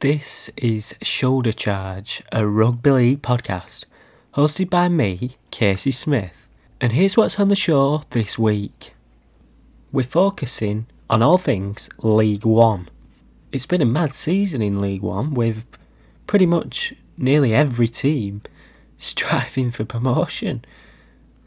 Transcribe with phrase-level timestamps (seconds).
[0.00, 3.84] This is Shoulder Charge, a rugby league podcast,
[4.34, 6.48] hosted by me, Casey Smith.
[6.80, 8.94] And here's what's on the show this week.
[9.92, 12.88] We're focusing on all things League One.
[13.52, 15.66] It's been a mad season in League One with
[16.26, 18.40] pretty much nearly every team
[18.98, 20.64] striving for promotion.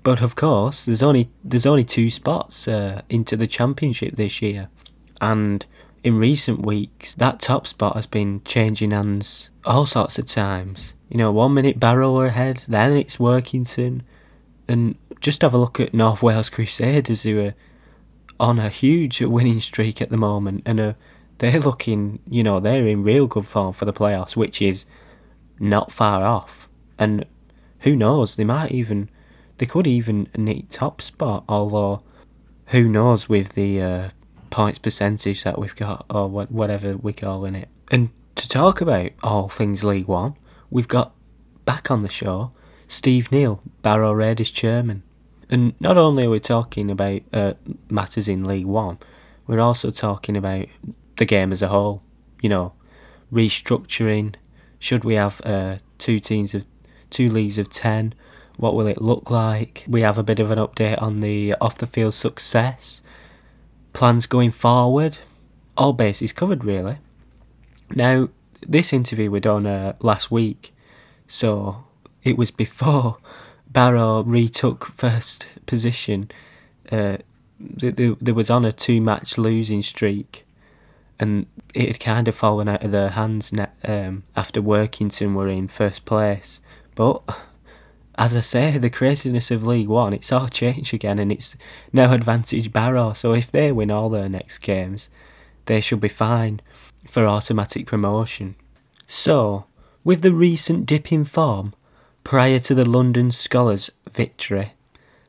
[0.04, 4.70] But of course, there's only there's only two spots uh, into the championship this year,
[5.20, 5.66] and
[6.04, 10.94] in recent weeks, that top spot has been changing hands all sorts of times.
[11.10, 14.02] You know, one minute Barrow ahead, then it's Workington,
[14.68, 17.54] and just have a look at North Wales Crusaders who are
[18.40, 20.96] on a huge winning streak at the moment, and are
[21.38, 24.86] they're looking, you know, they're in real good form for the playoffs, which is
[25.60, 26.68] not far off.
[26.98, 27.26] And
[27.80, 29.10] who knows, they might even
[29.58, 32.02] they could even nick top spot, although
[32.68, 34.10] who knows with the uh,
[34.54, 37.70] points percentage that we've got, or whatever we're calling it.
[37.90, 40.36] And to talk about all things League One,
[40.70, 41.16] we've got
[41.66, 42.52] back on the show
[42.88, 45.02] Steve Neal, Barrow Raiders chairman.
[45.50, 47.54] And not only are we talking about uh,
[47.90, 49.00] matters in League One,
[49.48, 50.68] we're also talking about
[51.18, 52.04] the game as a whole.
[52.40, 52.74] You know,
[53.32, 54.36] restructuring.
[54.78, 56.66] Should we have uh, two teams of
[57.10, 58.14] two leagues of ten?
[58.58, 59.84] What will it look like?
[59.88, 63.02] We have a bit of an update on the off the field success,
[63.94, 65.20] plans going forward,
[65.78, 66.98] all bases covered really.
[67.96, 68.30] Now,
[68.62, 70.74] this interview we done uh, last week,
[71.28, 71.84] so
[72.24, 73.18] it was before
[73.68, 76.30] Barrow retook first position.
[76.92, 77.18] Uh,
[77.60, 80.46] there was on a two match losing streak,
[81.20, 83.52] and it had kind of fallen out of their hands
[83.84, 86.60] um, after Workington were in first place.
[86.96, 87.22] But
[88.16, 91.56] as I say, the craziness of League One, it's all changed again and it's
[91.92, 93.14] now advantage Barrow.
[93.14, 95.10] So if they win all their next games,
[95.66, 96.62] they should be fine
[97.08, 98.56] for automatic promotion.
[99.08, 99.66] So,
[100.04, 101.74] with the recent dip in form
[102.24, 104.74] prior to the London Skolars victory,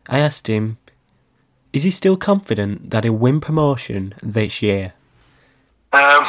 [0.07, 0.79] I asked him,
[1.73, 4.93] is he still confident that he'll win promotion this year?
[5.93, 6.25] Um,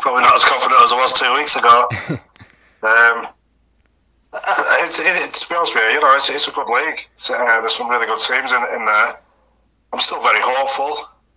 [0.00, 1.88] probably not as confident as I was two weeks ago.
[2.82, 3.28] um,
[4.32, 7.00] it's, it, to be honest with you, you know, it's, it's a good league.
[7.30, 9.18] Uh, there's some really good teams in, in there.
[9.92, 10.94] I'm still very hopeful.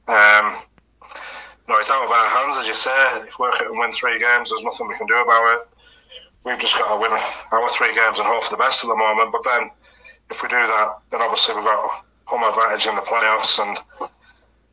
[0.08, 0.62] Um,
[1.66, 2.94] you know, it's out of our hands, as you say.
[3.26, 5.68] If we can win three games, there's nothing we can do about it.
[6.44, 7.12] We've just got to win
[7.52, 9.32] our three games and hope for the best at the moment.
[9.32, 9.72] But then,
[10.30, 13.80] if we do that, then obviously we've got home advantage in the playoffs, and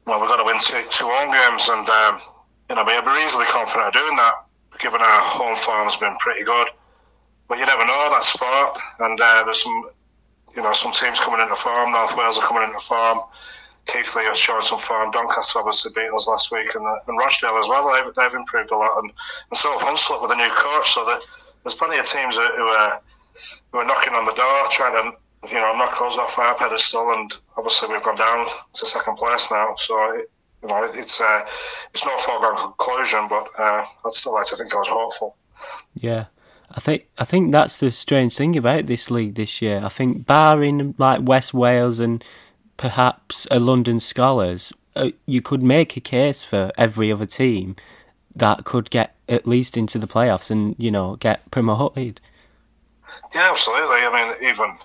[0.05, 2.21] well, we've got to win two, two home games, and um,
[2.69, 4.45] you know, we're easily confident of doing that,
[4.79, 6.69] given our home form has been pretty good
[7.51, 8.79] but you never know that sport.
[9.01, 9.91] And uh, there's some,
[10.55, 11.91] you know, some teams coming into form.
[11.91, 13.19] North Wales are coming into form.
[13.87, 15.11] Keighley are showing some form.
[15.11, 17.91] Doncaster obviously beat us last week, and, uh, and Rochdale as well.
[17.91, 20.91] They've, they've improved a lot, and, and so have Hunslet with a new coach.
[20.91, 21.19] So the,
[21.65, 23.01] there's plenty of teams who, who are
[23.73, 27.11] who are knocking on the door, trying to you know knock us off our pedestal.
[27.15, 29.75] And obviously we've gone down to second place now.
[29.77, 31.41] So you know it's uh,
[31.93, 35.37] it's no foregone conclusion, but uh, I'd still like to think I was hopeful.
[35.95, 36.27] Yeah.
[36.73, 39.81] I think I think that's the strange thing about this league this year.
[39.83, 42.25] I think barring like West Wales and
[42.77, 47.77] perhaps a London Skolars, uh, you could make a case for every other team
[48.37, 52.21] that could get at least into the playoffs and you know get promoted.
[53.35, 53.99] Yeah, absolutely.
[53.99, 54.77] I mean, even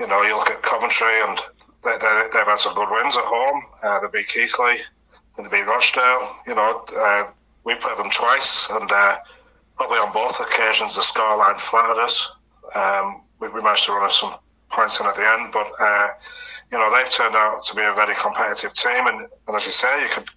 [0.00, 1.38] you know, you look at Coventry and
[1.84, 3.62] they, they, have had some good wins at home.
[3.82, 4.76] Uh, they beat Keighley,
[5.36, 6.36] and they beat Rochdale.
[6.46, 7.30] You know, uh,
[7.64, 9.16] we played them twice, and uh,
[9.80, 12.36] probably on both occasions the scoreline flattered us.
[12.74, 14.34] Um, we, we, managed to run some
[14.68, 16.08] points in at the end, but uh,
[16.70, 19.72] you know they've turned out to be a very competitive team, and, and, as you
[19.72, 20.28] say, you could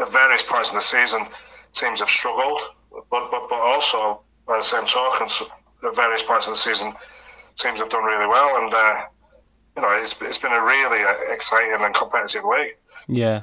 [0.00, 1.20] at various points in the season
[1.72, 2.62] teams have struggled,
[3.10, 5.26] but but but also by the same token,
[5.84, 6.94] at various points in the season
[7.56, 9.04] teams have done really well, and uh,
[9.76, 12.74] you know it's it's been a really uh, exciting and competitive league.
[13.06, 13.42] Yeah,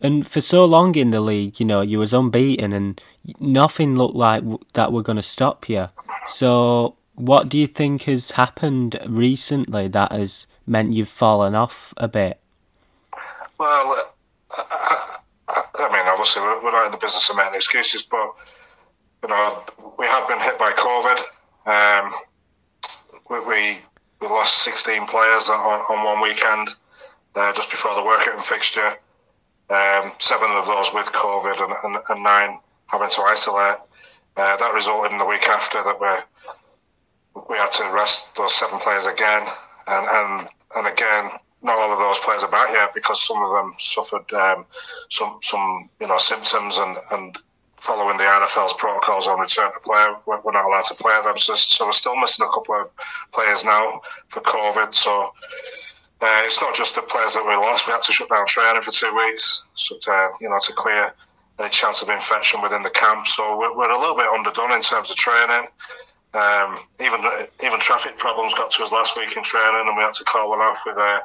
[0.00, 3.00] and for so long in the league, you know, you was unbeaten, and
[3.40, 4.42] nothing looked like
[4.74, 5.88] that were going to stop you.
[6.26, 12.08] So, what do you think has happened recently that has meant you've fallen off a
[12.08, 12.40] bit?
[13.58, 14.10] Well,
[14.50, 18.34] I, I, I mean, obviously, we're, we're not in the business of making excuses, but
[19.22, 19.62] you know,
[19.98, 21.18] we have been hit by COVID.
[21.66, 22.12] Um,
[23.30, 23.78] we, we,
[24.20, 26.68] we lost 16 players on, on one weekend
[27.34, 28.92] uh, just before the working fixture
[29.70, 32.58] um, seven of those with COVID and, and, and nine
[32.88, 33.78] having to isolate.
[34.36, 36.08] Uh, that resulted in the week after that we
[37.48, 39.46] we had to rest those seven players again,
[39.86, 41.30] and and and again,
[41.62, 44.66] not all of those players are back yet because some of them suffered um,
[45.08, 47.38] some some you know symptoms and and
[47.78, 51.38] following the RFL's protocols on return to play, we're, not allowed to play them.
[51.38, 52.90] So, so we're still missing a couple of
[53.32, 54.92] players now for COVID.
[54.92, 55.32] So
[56.20, 57.86] uh, it's not just the players that we lost.
[57.86, 61.12] We had to shut down training for two weeks, so to, you know, to clear
[61.58, 63.26] any chance of infection within the camp.
[63.26, 65.68] So we're, we're a little bit underdone in terms of training.
[66.34, 67.20] Um, even
[67.64, 70.50] even traffic problems got to us last week in training, and we had to call
[70.50, 71.20] one off with a,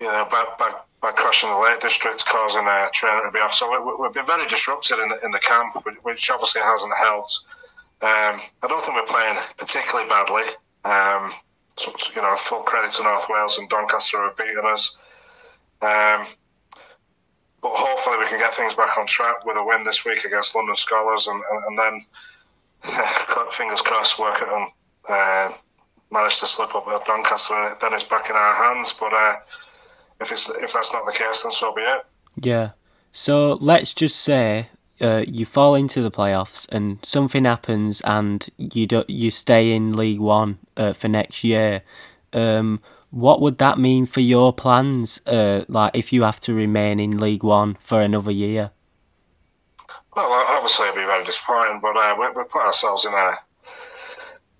[0.00, 3.54] you know, by crashing the Lake District, causing uh, training to be off.
[3.54, 7.46] So we, have been very disrupted in the in the camp, which obviously hasn't helped.
[8.02, 10.42] Um, I don't think we're playing particularly badly.
[10.84, 11.32] Um,
[11.76, 14.98] so, you know, full credit to North Wales and Doncaster have beaten us.
[15.82, 16.26] Um,
[17.66, 20.54] but hopefully we can get things back on track with a win this week against
[20.54, 22.92] London Skolars, and, and, and then
[23.50, 24.68] fingers crossed, Workington.
[25.08, 25.52] Uh,
[26.12, 28.96] manage to slip up at Doncaster, then it's back in our hands.
[28.98, 29.36] But uh,
[30.20, 32.06] if it's if that's not the case, then so be it.
[32.40, 32.70] Yeah.
[33.10, 34.68] So let's just say
[35.00, 39.92] uh, you fall into the playoffs and something happens and you do, you stay in
[39.94, 41.82] League One uh, for next year.
[42.32, 42.80] Um,
[43.16, 45.22] what would that mean for your plans?
[45.26, 48.70] Uh, like if you have to remain in League One for another year.
[50.14, 53.38] Well, obviously it'd be very disappointing, but uh, we, we put ourselves in a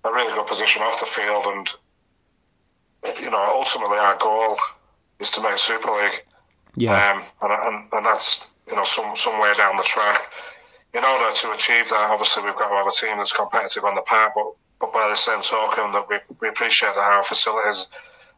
[0.05, 1.69] a really good position off the field, and
[3.21, 4.57] you know ultimately our goal
[5.19, 6.25] is to make Super League.
[6.75, 7.11] Yeah.
[7.11, 10.19] Um, and, and, and that's you know some somewhere down the track.
[10.95, 13.93] In order to achieve that, obviously we've got to have a team that's competitive on
[13.93, 14.47] the park, but
[14.79, 17.89] but by the same token, that we, we appreciate that our facilities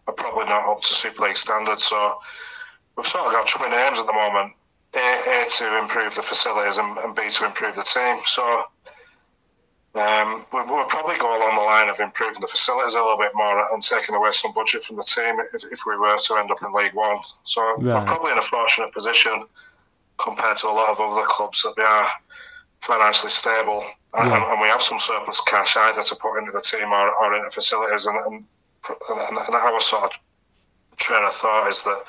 [0.10, 1.84] are probably not up to Super League standards.
[1.84, 2.20] So
[2.96, 4.54] we've sort of got twin aims at the moment:
[4.96, 8.20] a, a to improve the facilities and, and B to improve the team.
[8.26, 8.64] So
[9.96, 13.32] um, we, will probably go along the line of improving the facilities a little bit
[13.34, 16.52] more and taking away some budget from the team if, if we were to end
[16.52, 17.20] up in League One.
[17.44, 17.80] So right.
[17.80, 19.46] we're probably in a fortunate position
[20.18, 22.08] compared to a lot of other clubs that they are
[22.82, 23.84] financially stable
[24.16, 24.36] yeah.
[24.36, 27.36] and, and, we have some surplus cash either to put into the team or, or
[27.36, 28.06] into facilities.
[28.06, 28.46] And, and,
[29.10, 30.20] and, and our sort of
[30.98, 32.04] train of thought is that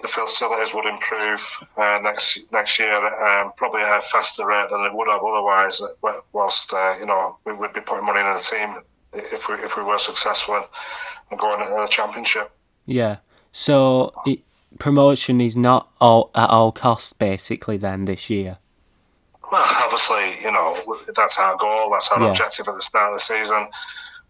[0.00, 1.40] the facilities would improve
[1.76, 5.80] uh, next next year, um, probably at a faster rate than it would have otherwise.
[5.82, 8.82] Uh, whilst uh, you know we would be putting money in the team
[9.14, 10.62] if we if we were successful
[11.30, 12.50] and going into the championship.
[12.84, 13.18] Yeah.
[13.52, 14.40] So it,
[14.78, 17.78] promotion is not all at all costs, basically.
[17.78, 18.58] Then this year.
[19.50, 20.76] Well, obviously, you know
[21.14, 21.90] that's our goal.
[21.90, 22.28] That's our yeah.
[22.28, 23.68] objective at the start of the season.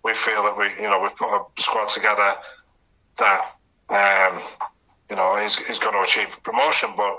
[0.07, 2.31] We feel that we, you know, we've put a squad together
[3.19, 3.41] that
[3.89, 4.43] um,
[5.11, 7.15] you know, he's, he's going to achieve promotion, but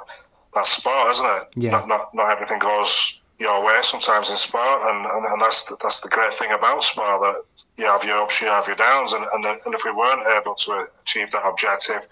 [0.54, 1.44] that's sport, isn't it?
[1.56, 1.72] Yeah.
[1.72, 5.78] Not, not, not everything goes your way sometimes in sport, and, and, and that's the,
[5.82, 7.36] that's the great thing about sport that
[7.78, 10.56] you have your ups, you have your downs, and, and, and if we weren't able
[10.56, 12.08] to achieve that objective,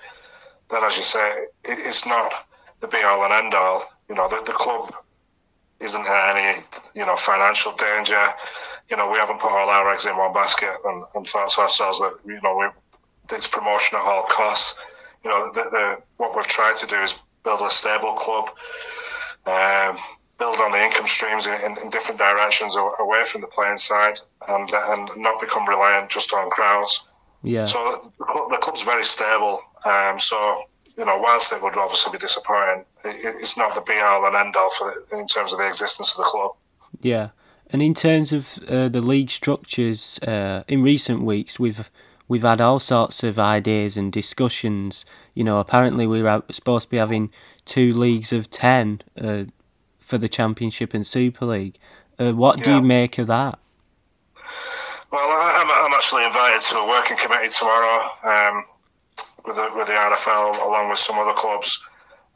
[0.70, 1.28] then as you say,
[1.64, 2.48] it, it's not
[2.80, 3.84] the be all and end all.
[4.08, 4.94] You know, the, the club
[5.80, 6.64] isn't in any
[6.94, 8.24] you know financial danger.
[8.90, 11.62] You know, we haven't put all our eggs in one basket and, and thought to
[11.62, 12.68] ourselves that you know we
[13.36, 14.80] it's promotion at all costs
[15.26, 18.52] you know, the, the, what we've tried to do is build a stable club,
[19.48, 19.98] um,
[20.38, 24.70] build on the income streams in, in, different directions away from the playing side, and
[24.72, 27.10] and not become reliant just on crowds.
[27.42, 27.64] Yeah.
[27.64, 29.62] So the club's very stable.
[29.84, 34.26] Um, so you know, whilst it would obviously be disappointing, it's not the be all
[34.26, 36.52] and end all for the, in terms of the existence of the club.
[37.02, 37.30] Yeah.
[37.70, 41.90] And in terms of uh, the league structures, uh, in recent weeks, we've
[42.28, 45.06] we've had all sorts of ideas and discussions.
[45.34, 47.32] You know, apparently we are supposed to be having
[47.66, 49.46] two leagues of ten uh,
[50.00, 51.78] for the Championship and Super League.
[52.18, 52.76] Uh, what do yeah.
[52.78, 53.60] you make of that?
[55.12, 58.66] Well, I'm, I'm actually invited to a working committee tomorrow um,
[59.46, 61.88] with, the, with the RFL along with some other clubs,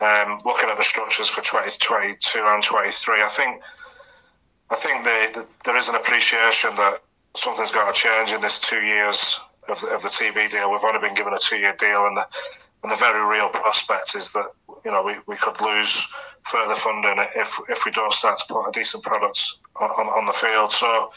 [0.02, 3.22] um, looking at the structures for 2022 and 23.
[3.22, 3.62] I think
[4.72, 7.02] I think they, the, there is an appreciation that
[7.36, 10.72] something's got to change in this two years of the, of the TV deal.
[10.72, 12.28] We've only been given a two-year deal, and the
[12.84, 14.52] and the very real prospect is that
[14.86, 16.08] you know we, we could lose
[16.44, 20.26] further funding if if we don't start to put a decent product on, on, on
[20.26, 20.72] the field.
[20.72, 21.12] So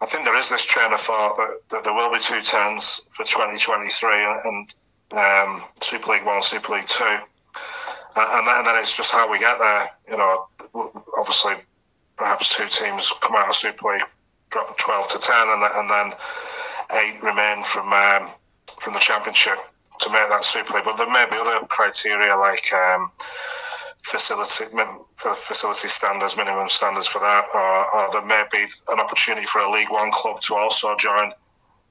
[0.00, 3.06] I think there is this train of thought that, that there will be two tens
[3.10, 4.10] for 2023
[4.44, 4.74] and
[5.12, 7.18] um, Super League One, Super League Two,
[8.16, 9.88] and, then it's just how we get there.
[10.10, 10.48] You know,
[11.18, 11.54] obviously,
[12.16, 14.02] perhaps two teams come out of Super League,
[14.50, 16.12] drop 12 to 10, and, and then
[16.92, 18.30] eight remain from um,
[18.78, 19.58] from the championship
[20.00, 20.84] to make that Super League.
[20.84, 23.10] But there may be other criteria like um,
[24.02, 24.64] facility
[25.16, 29.70] facility standards, minimum standards for that, or, or, there may be an opportunity for a
[29.70, 31.32] League One club to also join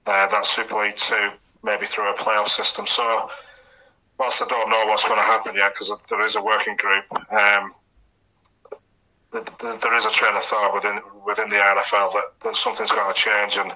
[0.05, 1.29] uh, that Super League Two,
[1.63, 2.87] maybe through a playoff system.
[2.87, 3.29] So,
[4.19, 7.05] whilst I don't know what's going to happen yet, because there is a working group.
[7.31, 7.73] Um,
[9.31, 13.21] there is a train of thought within within the RFL that, that something's got to
[13.21, 13.71] change, and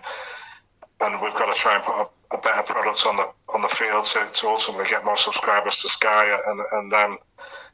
[1.01, 3.67] and we've got to try and put a, a better product on the on the
[3.67, 7.17] field to, to ultimately get more subscribers to Sky and and then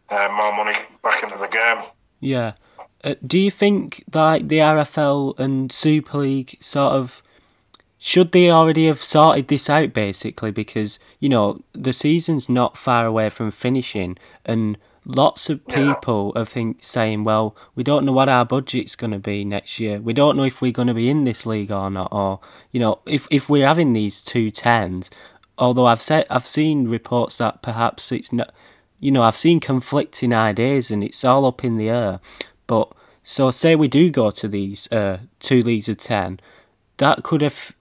[0.10, 1.84] uh, more money back into the game.
[2.20, 2.54] Yeah.
[3.02, 7.24] Uh, do you think like the RFL and Super League sort of
[7.98, 13.06] should they already have sorted this out basically because you know the season's not far
[13.06, 16.42] away from finishing and lots of people yeah.
[16.42, 20.00] are think saying well we don't know what our budget's going to be next year.
[20.00, 22.40] We don't know if we're going to be in this league or not or
[22.72, 25.10] you know if if we're having these two tens.
[25.58, 28.54] Although i've said i've seen reports that perhaps it's not
[29.00, 32.20] you know i've seen conflicting ideas and it's all up in the air.
[32.68, 32.92] But
[33.24, 36.40] so say we do go to these uh, two leagues of ten,
[36.98, 37.76] that could have,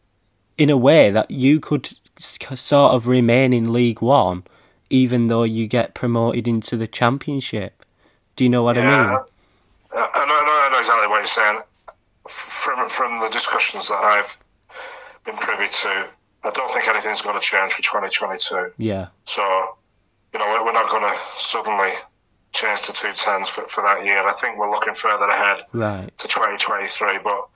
[0.56, 4.44] in a way, that you could sort of remain in League One,
[4.90, 7.84] even though you get promoted into the Championship.
[8.36, 9.18] Do you know what yeah, I mean?
[9.92, 11.60] I know, I know exactly what you're saying.
[12.28, 14.36] From from the discussions that I've
[15.24, 16.08] been privy to,
[16.44, 18.72] I don't think anything's going to change for 2022.
[18.76, 19.08] Yeah.
[19.24, 19.42] So,
[20.32, 21.90] you know, we're not going to suddenly
[22.52, 24.26] change to two tens for, for that year.
[24.26, 26.16] I think we're looking further ahead right.
[26.18, 27.48] to 2023, but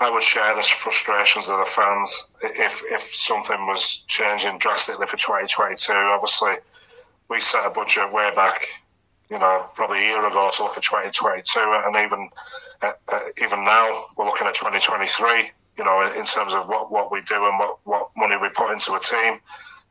[0.00, 5.18] I would share the frustrations of the fans if if something was changing drastically for
[5.18, 5.92] 2022.
[5.92, 6.54] Obviously,
[7.28, 8.66] we set a budget way back,
[9.28, 12.30] you know, probably a year ago to look at 2022, and even
[12.80, 15.50] uh, uh, even now we're looking at 2023.
[15.76, 18.48] You know, in, in terms of what, what we do and what, what money we
[18.48, 19.38] put into a team.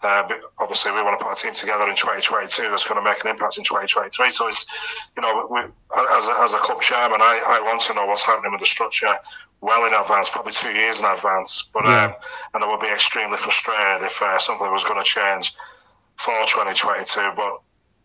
[0.02, 0.24] Uh,
[0.60, 3.30] obviously, we want to put a team together in 2022 that's going to make an
[3.30, 4.30] impact in 2023.
[4.30, 4.66] So it's,
[5.16, 8.26] you know, we, as, a, as a club chairman, I, I want to know what's
[8.26, 9.14] happening with the structure
[9.62, 11.70] well in advance, probably two years in advance.
[11.74, 12.06] But yeah.
[12.06, 12.14] um,
[12.54, 15.54] and I would be extremely frustrated if uh, something was going to change
[16.16, 17.34] for 2022.
[17.36, 17.60] But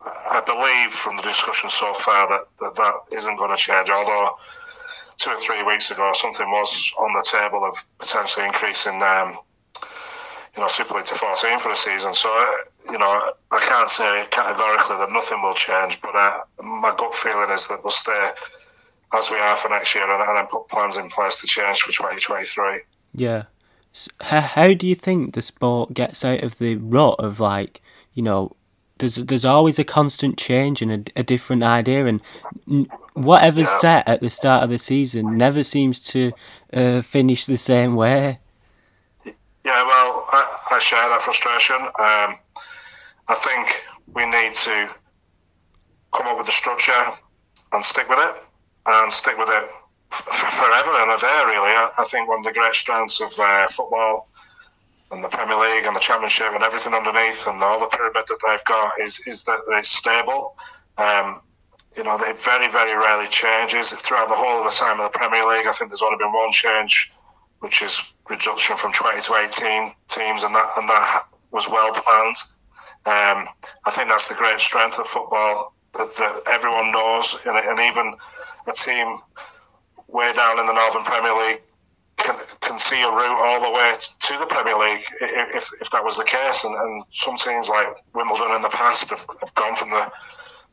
[0.04, 3.88] I believe from the discussion so far that that, that isn't going to change.
[3.88, 4.36] Although
[5.16, 9.00] two or three weeks ago, something was on the table of potentially increasing.
[9.02, 9.38] Um,
[10.56, 12.14] you know, Super League to 14 for the season.
[12.14, 12.28] So,
[12.90, 17.50] you know, I can't say categorically that nothing will change, but uh, my gut feeling
[17.50, 18.30] is that we'll stay
[19.12, 21.80] as we are for next year and, and then put plans in place to change
[21.80, 22.80] for 2023.
[23.14, 23.44] Yeah.
[23.92, 27.80] So how do you think the sport gets out of the rut of like,
[28.12, 28.52] you know,
[28.98, 32.20] there's there's always a constant change and a, a different idea, and
[33.14, 33.78] whatever's yeah.
[33.78, 36.32] set at the start of the season never seems to
[36.72, 38.38] uh, finish the same way.
[39.64, 41.76] Yeah, well, I, I share that frustration.
[41.76, 42.36] Um,
[43.28, 43.82] I think
[44.14, 44.88] we need to
[46.12, 46.92] come up with a structure
[47.72, 48.42] and stick with it,
[48.86, 49.64] and stick with it
[50.12, 51.42] f- forever and a day.
[51.46, 54.28] Really, I, I, think one of the great strengths of uh, football
[55.10, 58.38] and the Premier League and the Championship and everything underneath and all the pyramid that
[58.46, 60.58] they've got is is that it's stable.
[60.98, 61.40] Um,
[61.96, 65.18] you know, it very very rarely changes throughout the whole of the time of the
[65.18, 65.66] Premier League.
[65.66, 67.13] I think there's only been one change
[67.64, 72.36] which is reduction from 20 to 18 teams, and that and that was well planned.
[73.06, 73.48] Um,
[73.86, 78.14] I think that's the great strength of football that, that everyone knows, and, and, even
[78.66, 79.18] a team
[80.08, 81.62] way down in the Northern Premier League
[82.18, 86.04] can, can see a route all the way to the Premier League if, if that
[86.04, 86.64] was the case.
[86.64, 90.10] And, and some teams like Wimbledon in the past have, have gone from the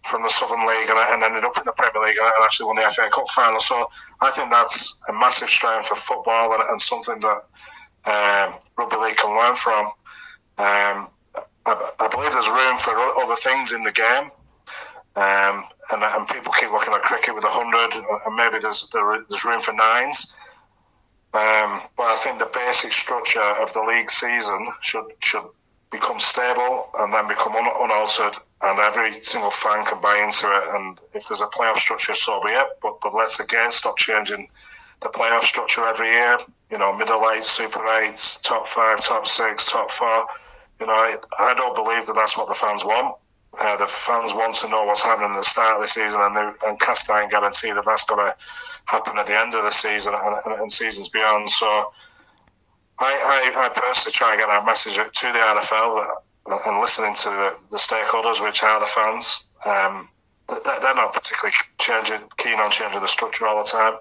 [0.03, 2.75] from the Southern League and, and, ended up in the Premier League and, actually won
[2.75, 3.59] the FA Cup final.
[3.59, 3.85] So
[4.19, 7.41] I think that's a massive strength for football and, and something that
[8.05, 9.85] um, rugby league can learn from.
[10.57, 11.09] Um,
[11.65, 14.31] I, I, believe there's room for other things in the game.
[15.15, 19.17] Um, and, and, people keep looking at cricket with a hundred, and maybe there's there,
[19.29, 20.35] there's room for nines.
[21.33, 25.43] Um, but I think the basic structure of the league season should should
[25.91, 30.75] become stable and then become un- unaltered and every single fan can buy into it.
[30.75, 32.67] And if there's a playoff structure, so be it.
[32.81, 34.47] But but let's again stop changing
[35.01, 36.37] the playoff structure every year.
[36.69, 40.25] You know, middle eight, super eights, top five, top six, top four.
[40.79, 43.15] You know, I, I don't believe that that's what the fans want.
[43.59, 46.55] Uh, the fans want to know what's happening at the start of the season, and,
[46.65, 48.33] and cast iron guarantee that that's going to
[48.85, 51.49] happen at the end of the season and, and, and seasons beyond.
[51.49, 51.91] So,
[52.99, 56.17] I, I, I personally try and get that message to the RFL that
[56.65, 60.07] and listening to the, the stakeholders, which are the fans, um,
[60.47, 63.93] they're not particularly changing, keen on changing the structure all the time.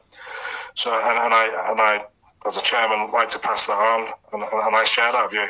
[0.74, 2.04] So, and, and I, and I,
[2.46, 5.46] as a chairman, like to pass that on, and, and I share that view.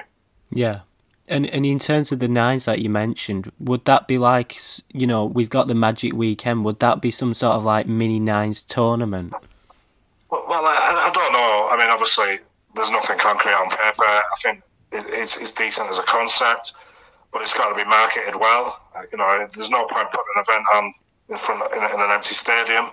[0.50, 0.80] Yeah.
[1.28, 4.58] And, and in terms of the nines that you mentioned, would that be like,
[4.92, 8.18] you know, we've got the Magic Weekend, would that be some sort of like mini
[8.18, 9.32] nines tournament?
[10.30, 11.68] Well, well I, I don't know.
[11.70, 12.40] I mean, obviously,
[12.74, 14.04] there's nothing concrete on paper.
[14.04, 16.72] I think it's, it's decent as a concept,
[17.32, 18.80] but it's got to be marketed well.
[19.12, 20.92] You know, there's no point putting an event on
[21.28, 22.90] in front in, in an empty stadium.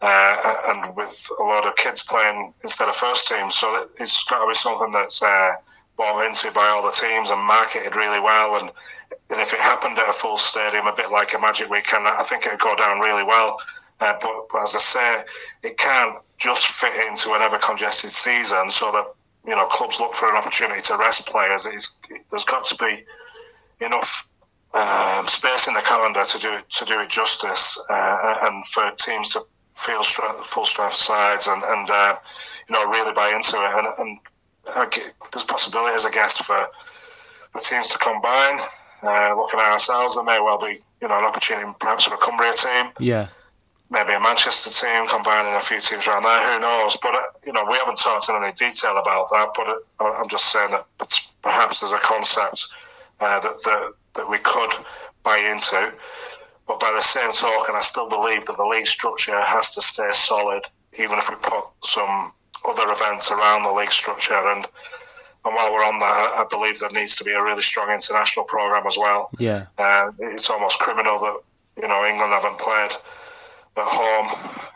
[0.00, 3.50] uh, and with a lot of kids playing instead of first team.
[3.50, 5.56] So it's got to be something that's uh,
[5.96, 8.60] bought into by all the teams and marketed really well.
[8.60, 8.70] And,
[9.30, 12.22] and if it happened at a full stadium, a bit like a Magic Weekend, I
[12.22, 13.56] think it'd go down really well.
[14.00, 15.24] Uh, but, but, as I say,
[15.64, 19.12] it can't just fit into an ever congested season so that
[19.44, 21.66] you know clubs look for an opportunity to rest players.
[21.66, 21.96] It's,
[22.30, 23.02] there's got to be
[23.80, 24.28] enough
[24.74, 29.30] um, space in the calendar to do to do it justice, uh, and for teams
[29.30, 29.40] to
[29.74, 32.16] feel strength, full strength sides and and uh,
[32.68, 33.72] you know really buy into it.
[33.74, 34.18] And, and
[35.32, 36.68] there's possibilities, I guess, for
[37.52, 38.58] for teams to combine.
[39.02, 42.18] Uh, looking at ourselves, there may well be you know an opportunity perhaps for a
[42.18, 42.92] Cumbria team.
[42.98, 43.28] Yeah.
[43.90, 46.52] Maybe a Manchester team combining a few teams around there.
[46.52, 46.98] Who knows?
[46.98, 49.48] But uh, you know, we haven't talked in any detail about that.
[49.56, 50.84] But uh, I'm just saying that
[51.40, 52.74] perhaps there's a concept
[53.20, 54.72] uh, that, that that we could
[55.22, 55.92] buy into.
[56.66, 60.10] But by the same token, I still believe that the league structure has to stay
[60.10, 60.64] solid,
[60.98, 62.32] even if we put some
[62.68, 64.34] other events around the league structure.
[64.34, 64.66] And
[65.44, 68.44] and while we're on that, I believe there needs to be a really strong international
[68.44, 69.30] program as well.
[69.38, 71.36] Yeah, uh, it's almost criminal that
[71.80, 72.90] you know England haven't played
[73.76, 74.28] at home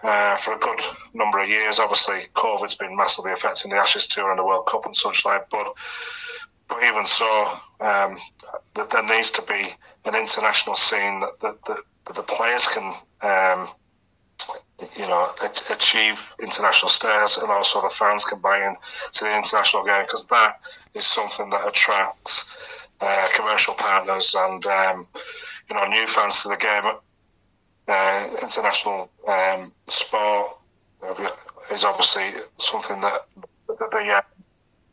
[0.04, 0.80] uh, for a good
[1.14, 1.80] number of years.
[1.80, 5.50] Obviously, COVID's been massively affecting the Ashes tour and the World Cup and such like,
[5.50, 5.74] but
[6.72, 7.44] but even so,
[7.80, 8.16] um,
[8.74, 9.66] that there needs to be
[10.04, 13.68] an international scene that, that, that, that the players can, um,
[14.96, 15.30] you know,
[15.70, 18.74] achieve international status, and also the fans can buy in
[19.12, 20.60] to the international game because that
[20.94, 25.06] is something that attracts uh, commercial partners and um,
[25.68, 26.92] you know new fans to the game.
[27.88, 30.56] Uh, international um, sport
[31.70, 33.26] is obviously something that,
[33.68, 34.20] that the uh,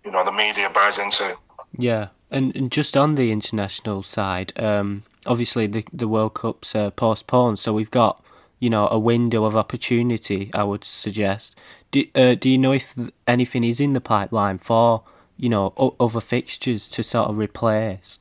[0.03, 1.36] you know the media buys into.
[1.77, 6.91] Yeah, and, and just on the international side, um, obviously the the World Cup's uh,
[6.91, 8.23] postponed, so we've got
[8.59, 10.51] you know a window of opportunity.
[10.53, 11.55] I would suggest.
[11.91, 15.03] Do uh, do you know if anything is in the pipeline for
[15.38, 18.19] you know o- other fixtures to sort of replace?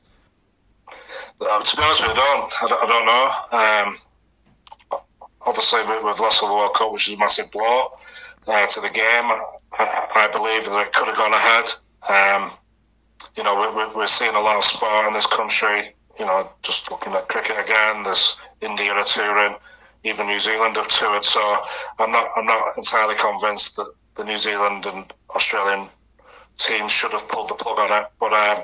[1.41, 2.53] Um, to be honest with I don't.
[2.63, 3.87] I don't, I don't know.
[3.87, 3.97] Um,
[5.41, 7.89] obviously, we, we've lost the World Cup, which is a massive blow
[8.47, 9.31] uh, to the game.
[9.73, 11.71] I, I, believe that it could have gone ahead.
[12.09, 12.51] Um,
[13.35, 15.95] you know, we're, we're seeing a lot of sport in this country.
[16.17, 19.55] You know, just looking at cricket again, there's India are touring,
[20.03, 21.23] even New Zealand have toured.
[21.23, 21.39] So
[21.99, 25.87] I'm not, I'm not entirely convinced that the New Zealand and Australian
[26.57, 28.09] teams should have pulled the plug on it.
[28.19, 28.63] But um,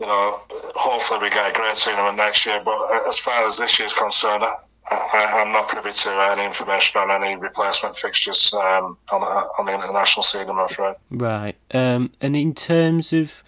[0.00, 0.40] you know,
[0.74, 2.60] hopefully we get a great tournament next year.
[2.64, 4.44] But as far as this year's concerned,
[4.90, 9.64] I, am not privy to any information on any replacement fixtures um, on, the, on
[9.64, 10.94] the international scene, I'm afraid.
[11.10, 11.56] Right.
[11.72, 13.42] Um, and in terms of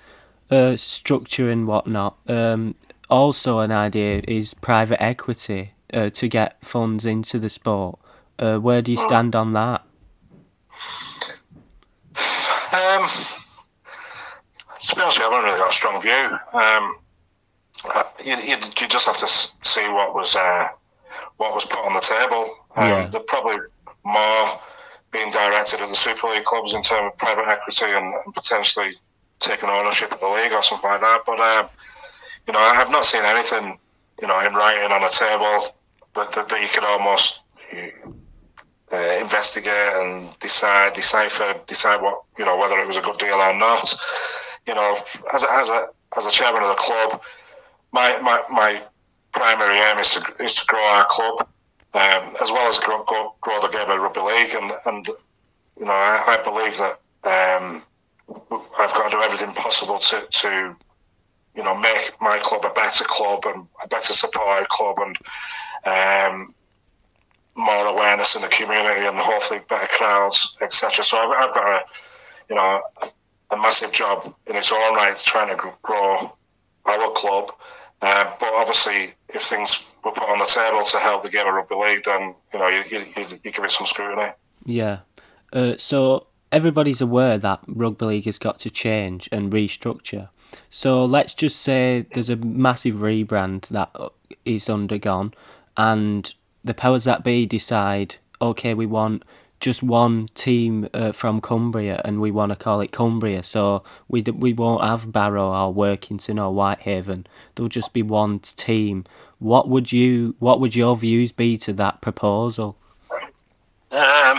[0.50, 2.74] uh, structure and whatnot, um,
[3.08, 7.98] also an idea is private equity uh, to get funds into the sport.
[8.38, 9.82] Uh, where do you stand on that?
[12.72, 13.08] Um,
[14.80, 16.28] to be honest, I haven't really got a strong view.
[16.52, 16.96] Um,
[17.94, 20.68] uh, you, you, you, just have to see what was uh,
[21.36, 22.48] what was put on the table.
[22.76, 23.08] Um, yeah.
[23.10, 23.58] They're probably
[24.04, 24.46] more
[25.10, 28.92] being directed at the Super League clubs in terms of private equity and, and potentially
[29.38, 31.20] taking ownership of the league or something like that.
[31.24, 31.68] But um,
[32.46, 33.78] you know, I have not seen anything,
[34.20, 35.76] you know, in writing on a table
[36.14, 37.44] that, that, that you could almost
[38.92, 43.34] uh, investigate and decide, decipher, decide what you know whether it was a good deal
[43.34, 43.94] or not.
[44.66, 44.94] You know,
[45.32, 47.22] as a, as a as a chairman of the club,
[47.92, 48.82] my my, my
[49.32, 51.48] primary aim is to is to grow our club,
[51.94, 54.54] um, as well as grow, grow, grow, the of rugby league.
[54.54, 55.06] And, and
[55.78, 57.82] you know, I, I believe that um,
[58.78, 60.76] I've got to do everything possible to, to
[61.54, 65.16] you know make my club a better club and a better supported club and
[65.86, 66.54] um,
[67.54, 71.02] more awareness in the community and hopefully better crowds, etc.
[71.02, 71.84] So I've, I've, got a
[72.48, 72.82] you know
[73.50, 76.36] a massive job in its own right trying to grow
[76.86, 77.50] our club.
[78.00, 81.54] Uh, but obviously, if things were put on the table to help the game of
[81.54, 83.04] rugby league, then you know you, you,
[83.42, 84.30] you give it some scrutiny.
[84.64, 85.00] Yeah.
[85.52, 90.28] Uh, so everybody's aware that rugby league has got to change and restructure.
[90.70, 93.94] So let's just say there's a massive rebrand that
[94.44, 95.34] is undergone,
[95.76, 96.32] and
[96.64, 99.24] the powers that be decide, okay, we want
[99.60, 103.42] just one team uh, from Cumbria, and we want to call it Cumbria.
[103.42, 107.26] So we d- we won't have Barrow or Workington or Whitehaven.
[107.54, 109.04] There'll just be one team.
[109.38, 112.76] What would you What would your views be to that proposal?
[113.90, 114.38] Um,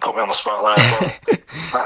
[0.00, 0.78] put me on the spotlight.
[0.78, 1.20] But
[1.74, 1.78] I,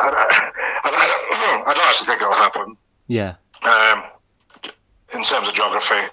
[0.85, 2.77] I, I, I, don't actually think it'll happen.
[3.09, 3.35] Yeah.
[3.64, 4.05] Um,
[5.14, 6.09] in terms of geography,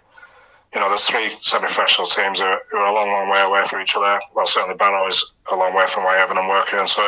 [0.74, 3.64] you know, there's three semi-professional teams who are, who are a long, long way away
[3.66, 4.20] from each other.
[4.36, 7.02] Well, certainly Barrow is a long way from Whitehaven and Working, so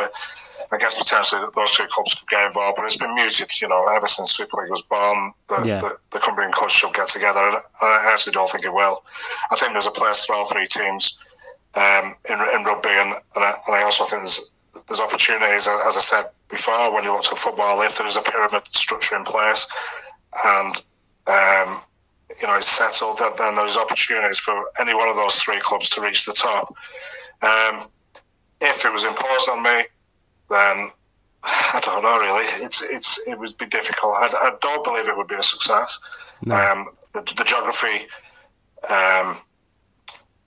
[0.71, 2.77] I guess potentially those two clubs could get involved.
[2.77, 5.33] But it's been muted, you know, ever since Super League was born.
[5.49, 5.77] The, Yeah.
[5.79, 9.03] the, the Cumbrian clubs should get together, and I actually don't think it will.
[9.51, 11.19] I think there's a place for all three teams
[11.75, 14.55] um, in, in rugby, and, and, I, and I also think there's
[14.87, 18.21] there's opportunities, as I said before, when you look at football, if there is a
[18.21, 19.67] pyramid structure in place,
[20.45, 20.75] and
[21.27, 21.81] um,
[22.39, 25.89] you know it's settled, then, then there's opportunities for any one of those three clubs
[25.89, 26.73] to reach the top.
[27.41, 27.89] Um,
[28.61, 29.81] if it was imposed on me,
[30.49, 30.91] then
[31.43, 32.45] I don't know really.
[32.63, 34.13] It's it's it would be difficult.
[34.15, 35.99] I, I don't believe it would be a success.
[36.45, 36.55] No.
[36.55, 38.07] Um, the, the geography
[38.89, 39.37] um,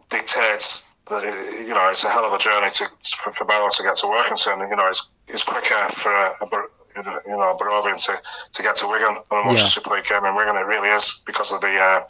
[0.09, 2.87] dictates that it, you know it's a hell of a journey to
[3.18, 4.68] for, for Barrow to get to Workington.
[4.68, 6.47] You know, it's it's quicker for a, a
[6.96, 9.64] You know you know, a to, get to Wigan and watch Yeah.
[9.64, 10.57] a Super League game in Wigan.
[10.57, 12.04] It really is because of the uh,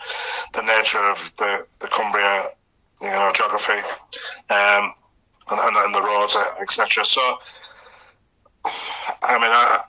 [0.52, 2.50] the nature of the the Cumbria
[3.00, 3.80] you know geography
[4.50, 4.92] um,
[5.50, 7.04] and, and, and the roads etc.
[7.04, 7.20] So
[9.22, 9.82] I mean I.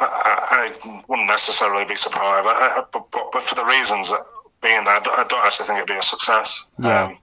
[0.00, 4.20] I, I wouldn't necessarily be surprised, I, I, but, but, but for the reasons that
[4.62, 6.68] being that, I don't actually think it'd be a success.
[6.78, 7.02] Yeah.
[7.06, 7.18] Um,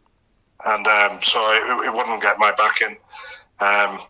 [0.66, 2.98] and um, so it, it wouldn't get my backing.
[3.62, 4.02] Um,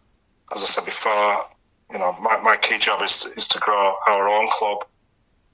[0.52, 1.46] as I said before,
[1.92, 4.86] you know, my, my key job is to, is to grow our own club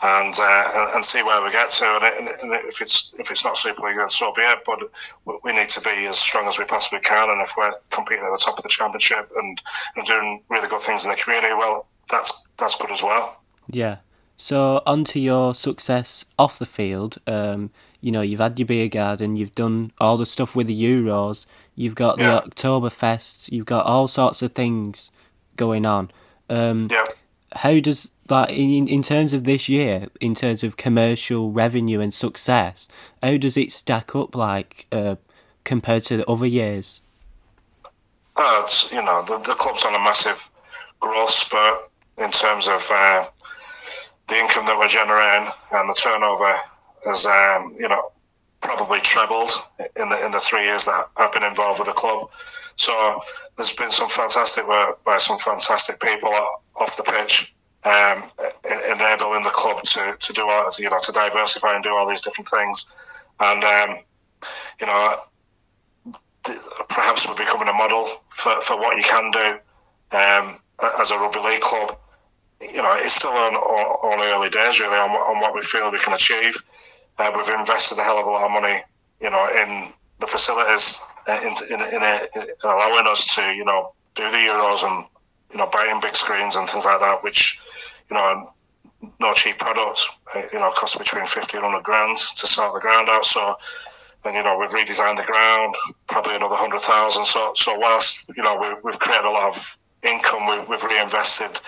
[0.03, 1.85] and uh, and, see where we get to.
[1.85, 4.59] And, it, and, if it's if it's not Super League, then so be it.
[4.65, 4.79] But
[5.25, 7.29] we- we need to be as strong as we possibly can.
[7.29, 9.61] And if we're competing at the top of the championship and,
[9.95, 13.41] and doing really good things in the community, well, that's that's good as well.
[13.69, 13.97] Yeah.
[14.37, 17.19] So on to your success off the field.
[17.27, 20.83] Um, you know, you've had your beer garden, you've done all the stuff with the
[20.83, 22.39] Euros, you've got Yeah.
[22.43, 25.11] the Oktoberfest, you've got all sorts of things
[25.55, 26.09] going on.
[26.51, 27.05] Um, Yeah.
[27.53, 32.13] how does that in in terms of this year, in terms of commercial revenue and
[32.13, 32.87] success,
[33.23, 35.15] how does it stack up like uh,
[35.63, 37.01] compared to the other years?
[38.37, 40.49] Uh, it's, you know, the, the club's on a massive
[40.99, 43.25] growth spurt in terms of uh,
[44.27, 46.53] the income that we're generating and the turnover
[47.05, 48.11] has, um, you know,
[48.61, 49.49] probably trebled
[49.95, 52.29] in the in the three years that I've been involved with the club.
[52.75, 53.21] So
[53.61, 56.33] there's been some fantastic work by some fantastic people
[56.77, 58.23] off the pitch, um,
[58.89, 62.21] enabling the club to, to do all, you know to diversify and do all these
[62.23, 62.91] different things,
[63.39, 63.97] and um,
[64.79, 65.15] you know
[66.89, 70.57] perhaps we're becoming a model for, for what you can do um,
[70.99, 71.95] as a rugby league club.
[72.59, 75.91] You know, it's still on, on, early days really on, what- on what we feel
[75.91, 76.55] we can achieve.
[77.19, 78.79] Uh, we've invested a hell of a lot of money,
[79.21, 83.93] you know, in the facilities, in, in, in, a, in allowing us to, you know,
[84.15, 85.05] do the Euros and,
[85.51, 87.59] you know, buying big screens and things like that, which,
[88.09, 88.51] you know,
[89.19, 90.05] no cheap product.
[90.35, 93.25] Uh, you know, cost between 50 and 100 grand to sort the ground out.
[93.25, 93.55] So,
[94.23, 95.75] and you know we've redesigned the ground,
[96.07, 97.25] probably another hundred thousand.
[97.25, 101.59] So so whilst you know we, we've created a lot of income, we've, we've reinvested,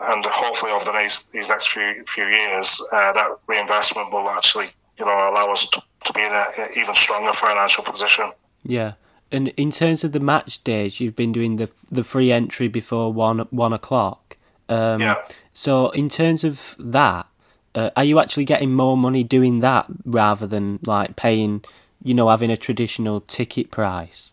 [0.00, 4.66] and hopefully over the next these next few few years, uh, that reinvestment will actually
[4.98, 8.30] you know allow us to, to be in an even stronger financial position.
[8.66, 8.94] Yeah.
[9.32, 13.12] And in terms of the match days, you've been doing the the free entry before
[13.12, 14.36] one one o'clock.
[14.68, 15.16] Um, Yeah.
[15.52, 17.26] So in terms of that,
[17.74, 21.64] uh, are you actually getting more money doing that rather than like paying,
[22.02, 24.32] you know, having a traditional ticket price?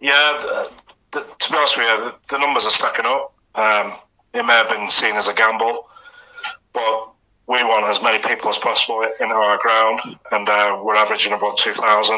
[0.00, 0.70] Yeah, the,
[1.12, 3.32] the, to be honest with you, the, the numbers are stacking up.
[3.54, 3.94] Um,
[4.32, 5.88] it may have been seen as a gamble,
[6.72, 7.13] but
[7.46, 10.00] we want as many people as possible in our ground,
[10.32, 12.16] and uh, we're averaging above 2,000,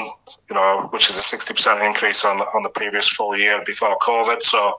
[0.49, 4.41] you know, which is a 60% increase on, on the previous full year before COVID.
[4.41, 4.79] So,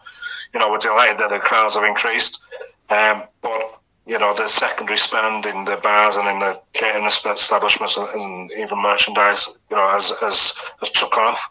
[0.54, 2.46] you know, we're delighted that the crowds have increased.
[2.90, 7.98] Um, but, you know, the secondary spend in the bars and in the catering establishments
[7.98, 11.46] and, and even merchandise, you know, has, has, has took off.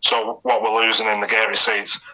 [0.00, 2.04] So what we're losing in the gate receipts,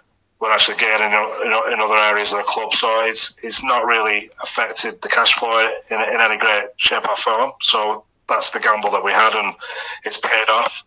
[0.45, 2.73] actually getting in, in, in other areas of the club.
[2.73, 7.17] So it's it's not really affected the cash flow in, in any great shape or
[7.17, 7.53] form.
[7.61, 9.55] So that's the gamble that we had, and
[10.05, 10.85] it's paid off.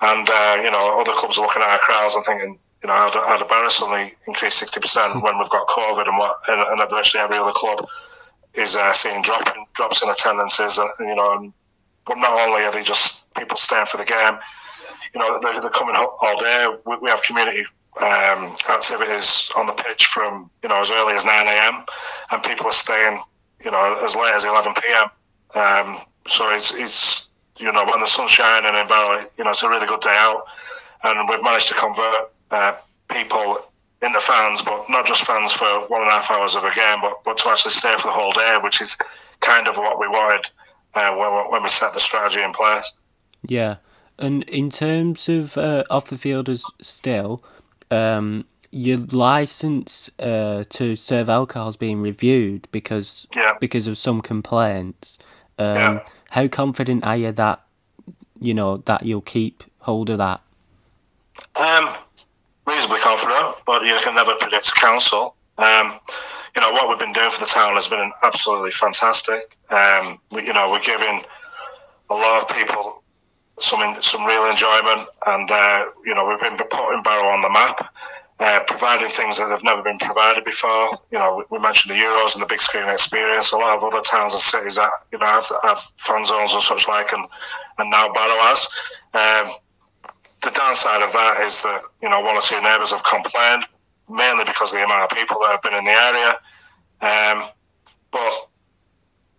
[0.00, 2.94] And uh, you know, other clubs are looking at our crowds and thinking, you know,
[2.94, 6.36] how do, how do Barrow suddenly increase sixty percent when we've got COVID and what,
[6.48, 7.86] and, and virtually every other club
[8.54, 11.52] is uh, seeing drop in, drops in attendances, and you know, and,
[12.04, 14.38] but not only are they just people staying for the game,
[15.14, 16.66] you know, they're, they're coming all day.
[16.84, 17.64] We, we have community
[17.98, 21.84] um, activities on the pitch from you know as early as nine a.m.
[22.30, 23.20] and people are staying
[23.64, 25.08] you know as late as eleven p.m.
[25.54, 28.86] Um, so it's it's you know when the sun's shining in
[29.36, 30.44] you know it's a really good day out,
[31.04, 32.74] and we've managed to convert uh,
[33.08, 33.66] people
[34.02, 36.98] into fans, but not just fans for one and a half hours of a game,
[37.02, 38.98] but but to actually stay for the whole day, which is
[39.40, 40.50] kind of what we wanted
[40.94, 42.94] uh, when, when we set the strategy in place.
[43.42, 43.76] Yeah.
[44.18, 47.42] And in terms of uh, off the fielders, still,
[47.90, 53.54] um, your license uh, to serve alcohol is being reviewed because Yeah.
[53.60, 55.18] because of some complaints.
[55.58, 55.98] Um, Yeah.
[56.30, 57.60] How confident are you that
[58.40, 60.40] you know that you'll keep hold of that?
[61.56, 61.88] Um,
[62.66, 65.34] reasonably confident, but you can never predict council.
[65.58, 65.98] Um,
[66.54, 69.56] you know what we've been doing for the town has been absolutely fantastic.
[69.70, 71.24] Um, we, you know we're giving
[72.10, 72.99] a lot of people
[73.60, 77.94] some some real enjoyment, and uh, you know we've been putting Barrow on the map,
[78.40, 80.88] uh, providing things that have never been provided before.
[81.10, 83.52] You know we, mentioned the Euros and the big screen experience.
[83.52, 86.62] A lot of other towns and cities that you know have, have fan zones and
[86.62, 87.26] such like, and
[87.78, 88.68] and now Barrow has.
[89.14, 89.52] Um,
[90.42, 93.64] the downside of that is that you know one or two neighbours have complained,
[94.08, 96.32] mainly because of the amount of people that have been in the area.
[97.02, 97.48] Um,
[98.10, 98.49] but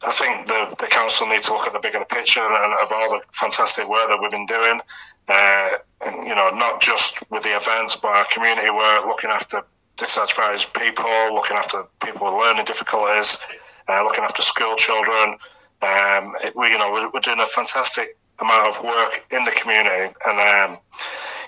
[0.04, 3.10] I think the the council need to look at the bigger picture and of all
[3.10, 4.82] the fantastic work that we've been doing.
[5.28, 5.70] Uh,
[6.06, 9.62] and, you know, not just with the events, but our community work, looking after
[9.98, 13.38] disadvantaged people, looking after people with learning difficulties,
[13.88, 15.38] uh, looking after school children.
[15.82, 19.52] Um, it, we, you know, we're, we're doing a fantastic amount of work in the
[19.52, 20.78] community, and um,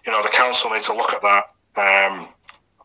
[0.06, 1.46] you know, the council needs to look at that
[1.82, 2.28] um,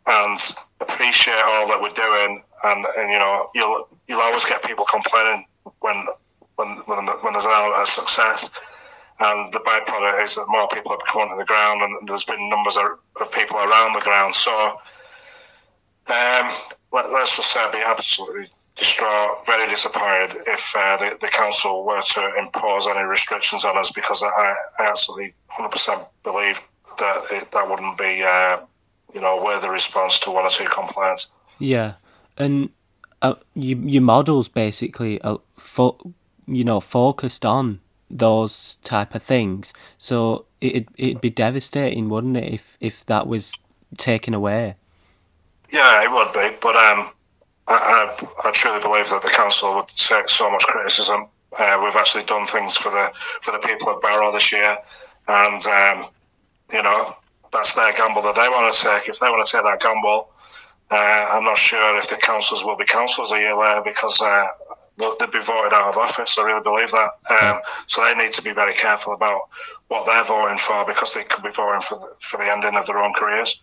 [0.07, 0.38] and
[0.81, 2.42] appreciate all that we're doing.
[2.64, 5.44] And, and you know, you'll you'll always get people complaining
[5.81, 6.07] when
[6.57, 8.50] when when, there's of success.
[9.20, 12.48] And the byproduct is that more people have come onto the ground, and there's been
[12.48, 14.33] numbers of, of people around the ground.
[14.33, 14.52] So
[16.07, 16.52] um,
[16.92, 21.85] let, us just say I'd be absolutely distraught, very disappointed if uh, the, the council
[21.85, 26.61] were to impose any restrictions on us because I, I absolutely 100% believe
[26.98, 28.59] that it, that wouldn't be, uh,
[29.12, 31.33] you know, a worthy response to one or two complaints.
[31.59, 31.94] Yeah,
[32.37, 32.70] and
[33.20, 35.40] uh, you, your models basically are
[35.79, 36.12] fo-
[36.47, 39.73] you know focused on those type of things.
[39.99, 43.53] So it'd it'd be devastating, wouldn't it, if if that was
[43.97, 44.75] taken away?
[45.71, 47.11] Yeah, it would be, but um,
[47.69, 51.27] I, I, I truly believe that the council would take so much criticism.
[51.59, 53.11] Uh, we've actually done things for the
[53.43, 54.79] for the people of Barrow this year,
[55.29, 56.07] and um,
[56.73, 57.14] you know
[57.53, 59.09] that's their gamble that they want to take.
[59.09, 60.31] If they want to take that gamble,
[60.91, 64.47] uh, I'm not sure if the councils will be councils a year later because uh,
[64.99, 66.39] they'll be voted out of office.
[66.39, 67.11] I really believe that.
[67.31, 69.43] Um, so they need to be very careful about
[69.89, 72.87] what they're voting for because they could be voting for the, for the ending of
[72.87, 73.63] their own careers.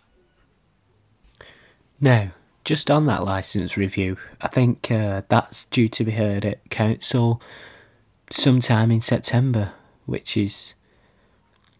[2.00, 2.32] Now,
[2.64, 7.40] just on that license review, I think uh, that's due to be heard at council
[8.30, 9.72] sometime in September,
[10.04, 10.74] which is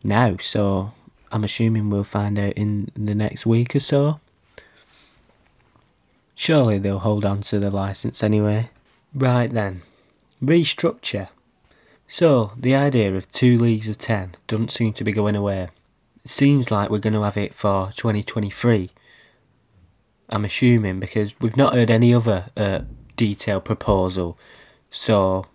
[0.04, 0.36] now.
[0.38, 0.92] So
[1.32, 4.20] I'm assuming we'll find out in the next week or so.
[6.34, 8.70] Surely they'll hold on to the license anyway.
[9.16, 9.80] Right then,
[10.44, 11.28] restructure.
[12.06, 15.68] So the idea of two leagues of ten doesn't seem to be going away.
[16.22, 18.90] It seems like we're going to have it for 2023.
[20.28, 22.80] I'm assuming because we've not heard any other uh,
[23.16, 24.36] detailed proposal,
[24.90, 25.46] so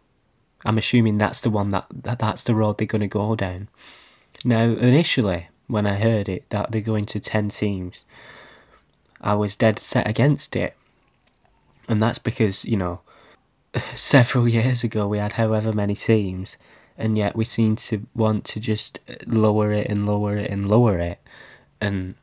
[0.65, 3.67] I'm assuming that's the one that, that that's the road they're going to go down.
[4.43, 8.06] Now, initially, when I heard it that they're going to ten teams,
[9.21, 10.76] I was dead set against it,
[11.88, 13.02] and that's because you know,
[13.95, 16.57] several years ago we had however many teams,
[16.97, 20.99] and yet we seem to want to just lower it and lower it and lower
[20.99, 21.19] it,
[21.79, 22.15] and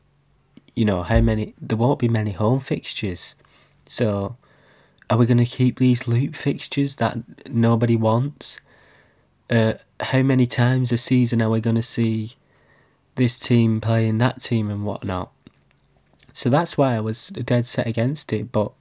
[0.75, 3.35] you know how many there won't be many home fixtures.
[3.85, 4.37] So
[5.09, 7.17] are we going to keep these loop fixtures that
[7.49, 8.59] nobody wants?
[9.49, 12.35] Uh, how many times a season are we going to see
[13.15, 15.31] this team playing that team and whatnot?
[16.31, 18.71] So that's why i was dead set against it but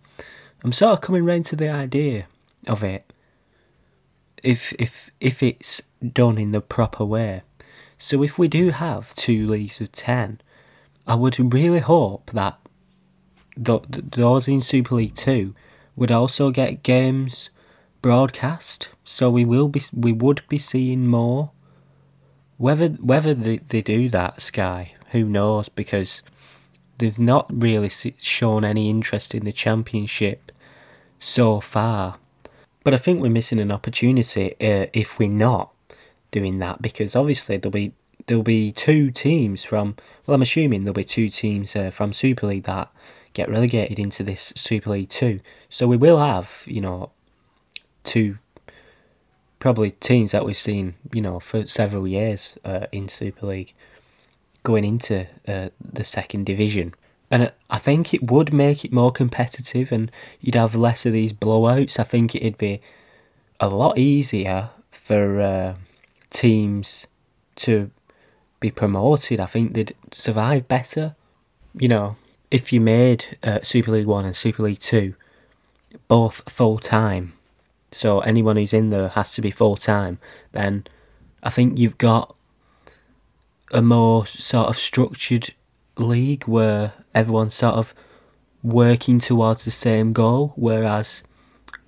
[0.62, 2.26] i'm sort of coming round to the idea
[2.68, 3.12] of it
[4.42, 7.42] if if if it's done in the proper way
[7.98, 10.40] so if we do have two leagues of 10
[11.08, 12.58] I would really hope that
[13.62, 15.54] th- th- those in Super League Two
[15.96, 17.48] would also get games
[18.02, 21.50] broadcast, so we will be we would be seeing more.
[22.58, 25.70] Whether whether they, they do that, Sky, who knows?
[25.70, 26.22] Because
[26.98, 30.52] they've not really shown any interest in the championship
[31.18, 32.18] so far.
[32.88, 35.74] But I think we're missing an opportunity uh, if we're not
[36.30, 37.92] doing that, because obviously there'll be
[38.26, 39.94] there'll be two teams from.
[40.24, 42.90] Well, I'm assuming there'll be two teams uh, from Super League that
[43.34, 45.40] get relegated into this Super League Two.
[45.68, 47.10] So we will have, you know,
[48.04, 48.38] two
[49.58, 53.74] probably teams that we've seen, you know, for several years uh, in Super League
[54.62, 56.94] going into uh, the second division.
[57.30, 60.10] And I think it would make it more competitive and
[60.40, 61.98] you'd have less of these blowouts.
[61.98, 62.80] I think it'd be
[63.60, 65.74] a lot easier for uh,
[66.30, 67.06] teams
[67.56, 67.90] to
[68.60, 69.40] be promoted.
[69.40, 71.16] I think they'd survive better.
[71.74, 72.16] You know,
[72.50, 75.14] if you made uh, Super League One and Super League Two
[76.06, 77.34] both full time,
[77.92, 80.18] so anyone who's in there has to be full time,
[80.52, 80.86] then
[81.42, 82.34] I think you've got
[83.70, 85.50] a more sort of structured
[85.98, 87.94] league where everyone's sort of
[88.62, 91.22] working towards the same goal, whereas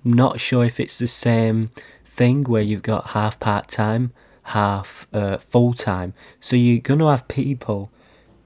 [0.03, 1.69] I'm not sure if it's the same
[2.05, 6.13] thing where you've got half part time, half uh, full time.
[6.39, 7.91] So you're going to have people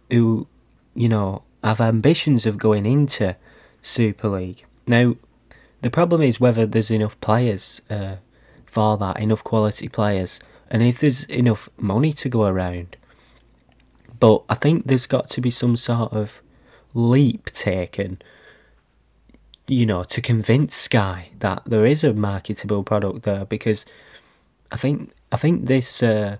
[0.10, 0.47] who,
[0.93, 3.36] you know, have ambitions of going into
[3.82, 4.65] Super League.
[4.86, 5.15] Now,
[5.82, 8.17] the problem is whether there's enough players uh,
[8.65, 12.97] for that, enough quality players, and if there's enough money to go around.
[14.25, 16.41] But I think there's got to be some sort of
[16.95, 18.19] leap taken,
[19.67, 23.85] you know, to convince Sky that there is a marketable product there because
[24.71, 26.38] I think I think this uh,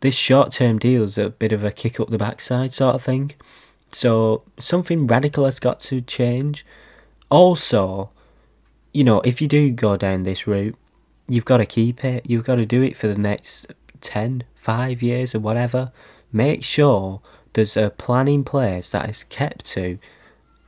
[0.00, 3.02] this short term deal is a bit of a kick up the backside sort of
[3.02, 3.32] thing.
[3.90, 6.64] So something radical has got to change.
[7.28, 8.08] Also,
[8.94, 10.76] you know, if you do go down this route,
[11.28, 12.24] you've got to keep it.
[12.24, 13.66] You've got to do it for the next
[14.00, 15.92] 10, 5 years or whatever.
[16.32, 17.20] Make sure
[17.52, 19.98] there's a plan in place that is kept to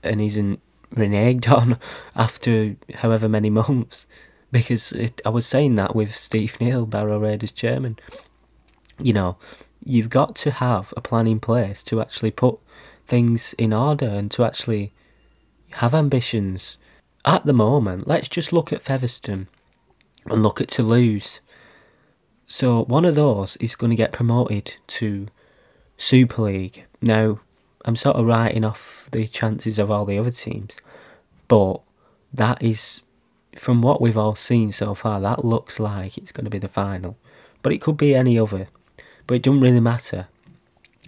[0.02, 0.60] and isn't
[0.94, 1.78] reneged on
[2.14, 4.06] after however many months.
[4.52, 7.98] Because it, I was saying that with Steve Neal, Barrow Raiders chairman.
[9.00, 9.36] You know,
[9.84, 12.58] you've got to have a plan in place to actually put
[13.06, 14.92] things in order and to actually
[15.72, 16.76] have ambitions.
[17.24, 19.48] At the moment, let's just look at Featherstone
[20.26, 21.40] and look at Toulouse.
[22.46, 25.28] So one of those is going to get promoted to
[25.96, 26.84] Super League.
[27.00, 27.40] Now,
[27.84, 30.76] I'm sort of writing off the chances of all the other teams,
[31.48, 31.80] but
[32.32, 33.02] that is,
[33.56, 36.68] from what we've all seen so far, that looks like it's going to be the
[36.68, 37.16] final.
[37.62, 38.68] But it could be any other.
[39.26, 40.28] But it doesn't really matter.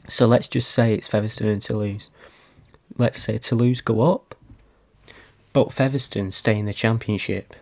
[0.09, 2.11] So let's just say it's Featherstone and Toulouse.
[2.96, 4.35] Let's say Toulouse go up,
[5.53, 7.55] but Featherstone stay in the Championship.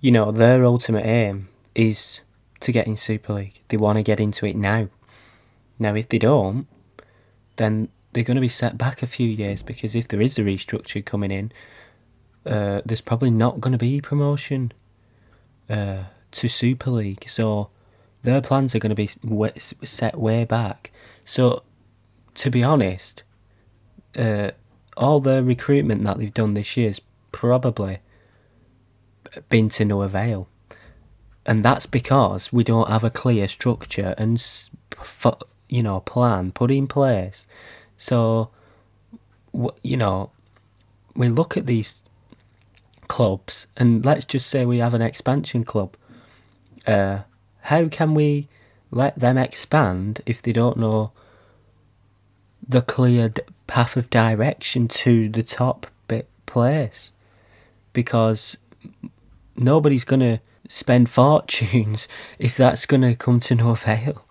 [0.00, 2.20] You know, their ultimate aim is
[2.60, 3.60] to get in Super League.
[3.68, 4.88] They want to get into it now.
[5.80, 6.68] Now, if they don't,
[7.56, 10.42] then they're going to be set back a few years because if there is a
[10.42, 11.52] restructure coming in,
[12.46, 14.72] uh, there's probably not going to be promotion
[15.68, 17.28] uh, to Super League.
[17.28, 17.70] So
[18.22, 19.10] their plans are going to be
[19.84, 20.90] set way back.
[21.24, 21.62] So,
[22.34, 23.22] to be honest,
[24.16, 24.50] uh,
[24.96, 27.00] all the recruitment that they've done this year has
[27.32, 28.00] probably
[29.48, 30.48] been to no avail.
[31.46, 34.40] And that's because we don't have a clear structure and
[35.70, 37.46] you know plan put in place.
[37.96, 38.50] So,
[39.82, 40.30] you know,
[41.14, 42.02] we look at these
[43.08, 45.96] clubs, and let's just say we have an expansion club.
[46.86, 47.20] Uh,
[47.62, 48.48] how can we
[48.90, 51.12] let them expand if they don't know
[52.66, 53.32] the clear
[53.66, 57.12] path of direction to the top bit place?
[57.92, 58.56] Because
[59.56, 64.24] nobody's going to spend fortunes if that's going to come to no avail.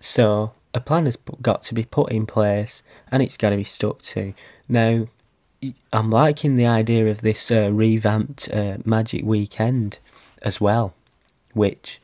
[0.00, 3.64] So a plan has got to be put in place and it's got to be
[3.64, 4.34] stuck to.
[4.68, 5.06] Now,
[5.92, 9.98] I'm liking the idea of this uh, revamped uh, Magic Weekend
[10.42, 10.94] as well,
[11.52, 12.00] which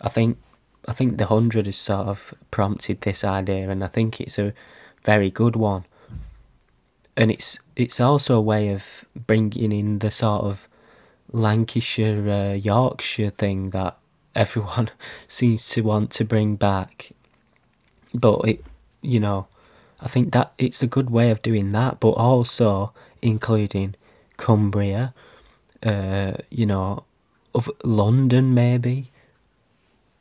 [0.00, 0.38] I think
[0.86, 4.54] I think the hundred has sort of prompted this idea, and I think it's a
[5.04, 5.84] very good one.
[7.16, 10.68] And it's it's also a way of bringing in the sort of
[11.32, 13.98] Lancashire uh, Yorkshire thing that
[14.34, 14.90] everyone
[15.26, 17.10] seems to want to bring back
[18.14, 18.64] but it,
[19.02, 19.46] you know,
[20.00, 22.92] I think that it's a good way of doing that, but also
[23.22, 23.94] including
[24.36, 25.12] Cumbria,
[25.82, 27.04] uh, you know,
[27.54, 29.10] of London maybe,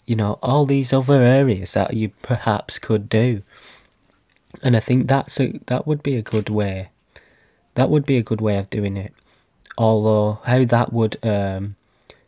[0.06, 3.44] you know, all these other areas that you perhaps could do,
[4.64, 6.90] and I think that's a that would be a good way,
[7.76, 9.14] that would be a good way of doing it.
[9.78, 11.76] Although how that would um,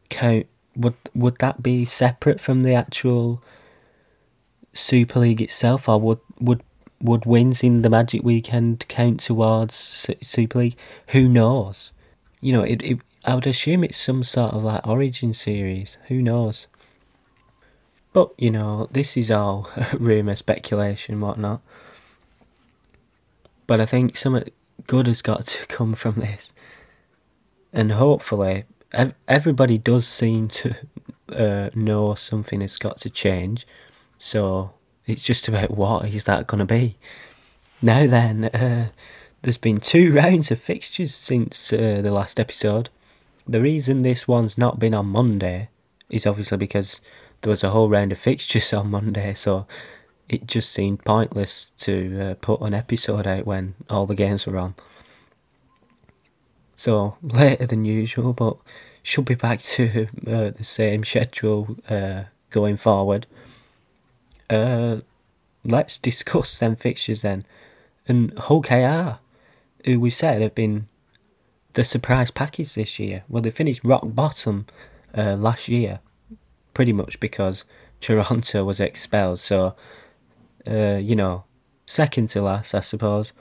[0.09, 3.41] count would would that be separate from the actual
[4.73, 6.63] Super League itself, or would would
[7.01, 9.75] would wins in the Magic Weekend count towards
[10.21, 10.77] Super League?
[11.07, 11.91] Who knows?
[12.39, 15.97] You know, it, it I would assume it's some sort of like origin series.
[16.07, 16.67] Who knows?
[18.13, 21.61] But you know, this is all rumor, speculation, whatnot.
[23.67, 24.49] But I think something
[24.87, 26.51] good has got to come from this,
[27.71, 30.75] and hopefully, ev- everybody does seem to
[31.31, 33.65] uh, know something has got to change.
[34.23, 34.73] So
[35.07, 36.95] it's just about what is that going to be.
[37.81, 38.89] Now then, uh,
[39.41, 42.89] there's been two rounds of fixtures since uh, the last episode.
[43.47, 45.69] The reason this one's not been on Monday
[46.11, 47.01] is obviously because
[47.41, 49.65] there was a whole round of fixtures on Monday, so
[50.29, 54.59] it just seemed pointless to uh, put an episode out when all the games were
[54.59, 54.75] on.
[56.77, 58.57] So later than usual, but
[59.01, 63.25] should be back to uh, the same schedule uh, going forward.
[64.51, 65.01] Uh,
[65.63, 67.45] let's discuss them fixtures then.
[68.07, 69.19] And Hull KR,
[69.85, 70.87] who we said have been
[71.73, 73.23] the surprise package this year.
[73.29, 74.65] Well, they finished rock bottom
[75.17, 75.99] uh, last year,
[76.73, 77.63] pretty much because
[78.01, 79.39] Toronto was expelled.
[79.39, 79.75] So,
[80.67, 81.45] uh, you know,
[81.85, 83.31] second to last, I suppose.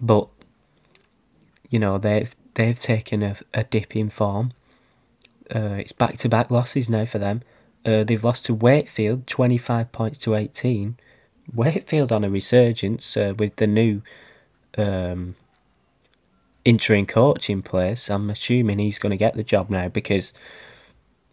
[0.00, 0.28] But
[1.70, 4.52] you know they've they've taken a, a dip in form.
[5.54, 7.42] Uh, it's back to back losses now for them.
[7.86, 10.96] Uh, they've lost to Wakefield, twenty five points to eighteen.
[11.54, 14.02] Wakefield on a resurgence uh, with the new
[14.76, 15.36] um,
[16.64, 18.10] interim coach in place.
[18.10, 20.32] I'm assuming he's going to get the job now because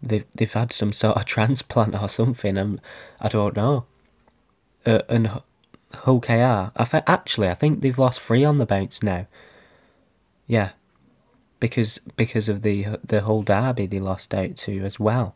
[0.01, 2.58] they've they've had some sort of transplant or something.
[2.58, 2.80] And
[3.20, 3.86] I don't know.
[4.86, 5.41] Uh, and
[5.93, 9.28] Hull KR, I th- actually I think they've lost three on the bounce now.
[10.45, 10.72] Yeah,
[11.60, 15.36] because because of the the Hull derby they lost out to as well,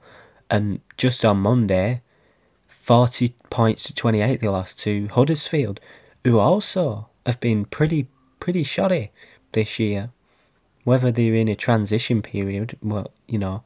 [0.49, 2.01] and just on Monday,
[2.67, 5.79] forty points to twenty eight they lost to Huddersfield,
[6.23, 8.07] who also have been pretty
[8.39, 9.11] pretty shoddy
[9.51, 10.09] this year.
[10.83, 13.63] Whether they're in a transition period, well, you know,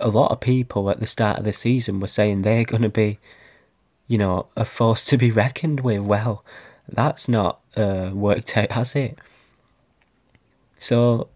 [0.00, 2.88] a lot of people at the start of the season were saying they're going to
[2.88, 3.18] be,
[4.06, 6.00] you know, a force to be reckoned with.
[6.00, 6.42] Well,
[6.88, 9.18] that's not uh, worked out, has it?
[10.78, 11.28] So,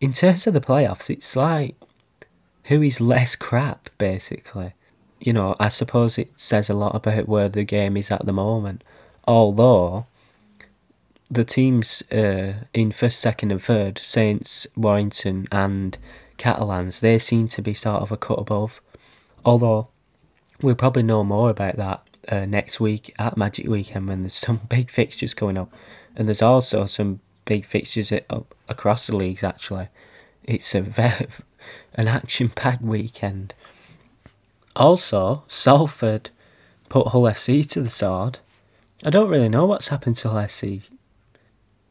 [0.00, 1.74] in terms of the playoffs, it's like
[2.64, 4.72] who is less crap, basically.
[5.20, 8.32] You know, I suppose it says a lot about where the game is at the
[8.32, 8.82] moment.
[9.26, 10.06] Although,
[11.30, 15.96] the teams uh, in first, second, and third, Saints, Warrington, and
[16.36, 18.80] Catalans, they seem to be sort of a cut above.
[19.44, 19.88] Although,
[20.60, 24.60] we'll probably know more about that uh, next week at Magic Weekend when there's some
[24.68, 25.72] big fixtures coming up.
[26.16, 28.26] And there's also some big fixtures at,
[28.68, 29.42] across the leagues.
[29.42, 29.88] Actually,
[30.44, 31.26] it's a very
[31.94, 33.54] an action-packed weekend.
[34.76, 36.30] Also, Salford
[36.88, 38.38] put Hull FC to the sword.
[39.04, 40.82] I don't really know what's happened to Hull FC.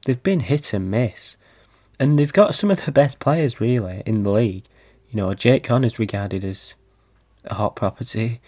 [0.05, 1.37] They've been hit and miss,
[1.99, 4.63] and they've got some of the best players really in the league.
[5.09, 6.73] You know, Jake Connor's is regarded as
[7.45, 8.41] a hot property.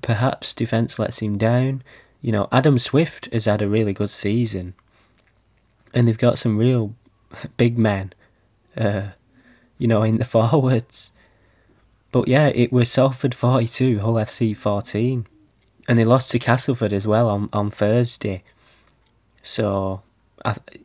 [0.00, 1.82] Perhaps defence lets him down.
[2.22, 4.74] You know, Adam Swift has had a really good season
[5.96, 6.94] and they've got some real
[7.56, 8.12] big men,
[8.76, 9.08] uh,
[9.78, 11.10] you know, in the forwards.
[12.12, 15.26] But yeah, it was Salford 42, Hull FC 14.
[15.88, 18.42] And they lost to Castleford as well on, on Thursday.
[19.42, 20.02] So,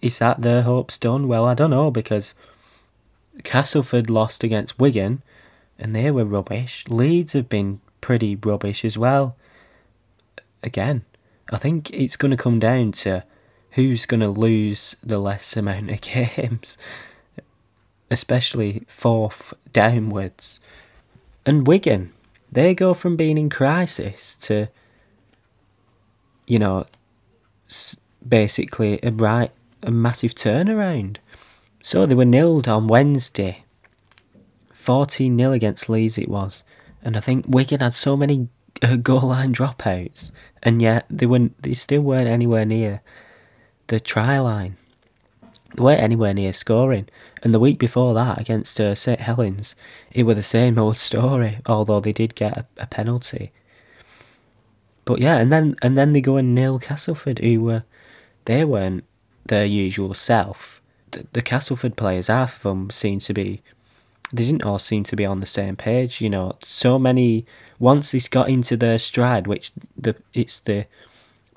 [0.01, 1.27] is that their hopes done?
[1.27, 2.35] Well, I don't know because
[3.43, 5.23] Castleford lost against Wigan
[5.79, 6.85] and they were rubbish.
[6.87, 9.35] Leeds have been pretty rubbish as well.
[10.63, 11.03] Again,
[11.51, 13.23] I think it's going to come down to
[13.71, 16.77] who's going to lose the less amount of games,
[18.11, 20.59] especially fourth downwards.
[21.45, 22.13] And Wigan,
[22.51, 24.67] they go from being in crisis to,
[26.45, 26.85] you know,
[28.27, 29.51] basically a right
[29.81, 31.17] a massive turnaround.
[31.81, 33.63] So they were nilled on Wednesday.
[34.73, 36.63] 14 0 against Leeds it was.
[37.01, 38.49] And I think Wigan had so many
[38.81, 40.31] uh, goal line dropouts,
[40.61, 41.61] and yet they weren't.
[41.61, 43.01] They still weren't anywhere near
[43.87, 44.77] the try line.
[45.77, 47.07] Weren't anywhere near scoring.
[47.43, 49.75] And the week before that, against uh, St Helens,
[50.11, 51.59] it was the same old story.
[51.65, 53.51] Although they did get a, a, penalty.
[55.05, 57.83] But yeah, and then and then they go and nil Castleford, who were
[58.45, 59.03] they weren't
[59.45, 60.81] their usual self.
[61.11, 63.61] The, the Castleford players, half of them seemed to be.
[64.33, 66.21] They didn't all seem to be on the same page.
[66.21, 67.45] You know, so many.
[67.79, 70.85] Once they got into their stride, which the it's the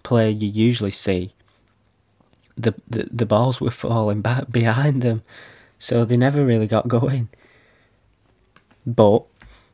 [0.02, 1.34] player you usually see
[2.56, 5.22] the, the, the balls were falling back behind them,
[5.78, 7.28] so they never really got going.
[8.86, 9.24] But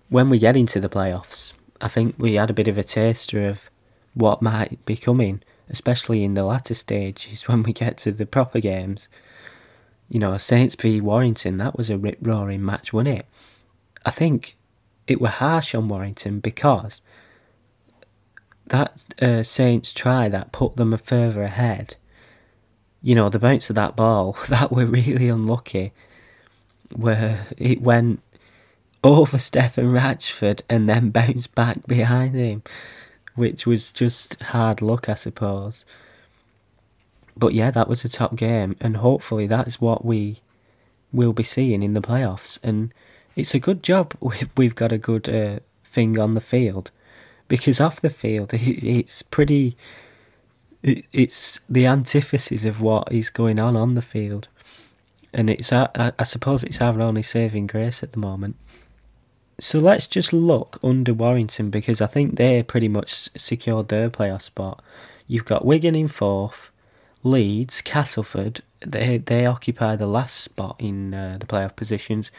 [0.09, 3.49] when we get into the playoffs, I think we had a bit of a taster
[3.49, 3.71] of
[4.15, 8.61] what might be coming, especially in the latter stages when we get to the proper
[8.61, 9.09] games.
[10.09, 13.27] You know, Saints v Warrington, that was a rip roaring match, wasn't it?
[14.05, 14.57] I think
[15.07, 17.01] it were harsh on Warrington because
[18.67, 21.97] that uh, Saints try that put them further ahead
[23.03, 25.93] you know, the bounce of that ball, that were really unlucky,
[26.95, 28.21] where it went
[29.03, 32.63] over Stefan Ratchford and then bounced back behind him,
[33.35, 35.85] which was just hard luck, I suppose.
[37.37, 40.41] But yeah, that was a top game, and hopefully that's what we
[41.13, 42.59] will be seeing in the playoffs.
[42.63, 42.93] And
[43.35, 44.15] it's a good job
[44.57, 46.91] we've got a good uh, thing on the field
[47.49, 49.77] because off the field it's pretty.
[50.83, 54.49] It's the antithesis of what is going on on the field,
[55.33, 58.57] and it's I, I suppose it's our only saving grace at the moment.
[59.61, 64.41] So let's just look under Warrington because I think they pretty much secured their playoff
[64.41, 64.83] spot.
[65.27, 66.71] You've got Wigan in fourth,
[67.23, 68.63] Leeds, Castleford.
[68.81, 72.31] They they occupy the last spot in uh, the playoff positions,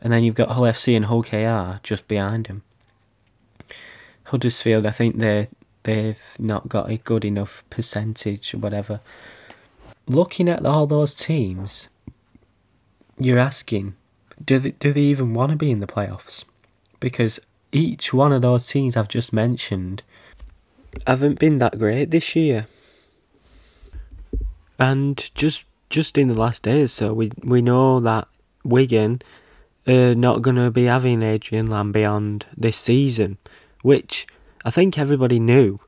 [0.00, 2.62] and then you've got Hull FC and Hull KR just behind them.
[4.24, 5.48] Huddersfield, I think they
[5.82, 9.00] they've not got a good enough percentage or whatever.
[10.06, 11.88] Looking at all those teams,
[13.18, 13.94] you're asking,
[14.44, 16.44] do they, do they even want to be in the playoffs?
[16.98, 17.38] Because
[17.72, 20.02] each one of those teams I've just mentioned
[21.06, 22.66] haven't been that great this year.
[24.78, 28.28] And just just in the last days, so we we know that
[28.64, 29.20] Wigan
[29.86, 33.38] are not going to be having Adrian Lam beyond this season,
[33.82, 34.26] which
[34.64, 35.80] I think everybody knew.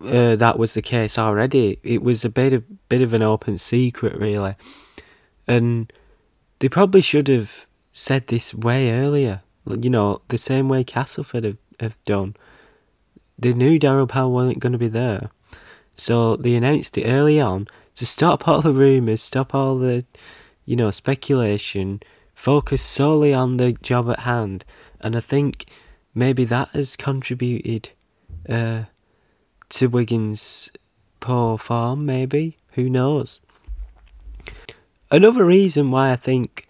[0.00, 1.78] Uh, that was the case already.
[1.84, 4.54] It was a bit of bit of an open secret, really,
[5.46, 5.92] and
[6.58, 9.42] they probably should have said this way earlier.
[9.66, 12.34] You know, the same way Castleford have, have done.
[13.38, 15.30] They knew Daryl Powell wasn't going to be there.
[15.96, 20.04] So they announced it early on to stop all the rumours, stop all the,
[20.64, 22.00] you know, speculation,
[22.34, 24.64] focus solely on the job at hand.
[25.00, 25.66] And I think
[26.18, 27.90] maybe that has contributed
[28.48, 28.82] uh,
[29.68, 30.68] to Wigan's
[31.20, 32.56] poor form, maybe.
[32.72, 33.40] Who knows?
[35.12, 36.66] Another reason why I think,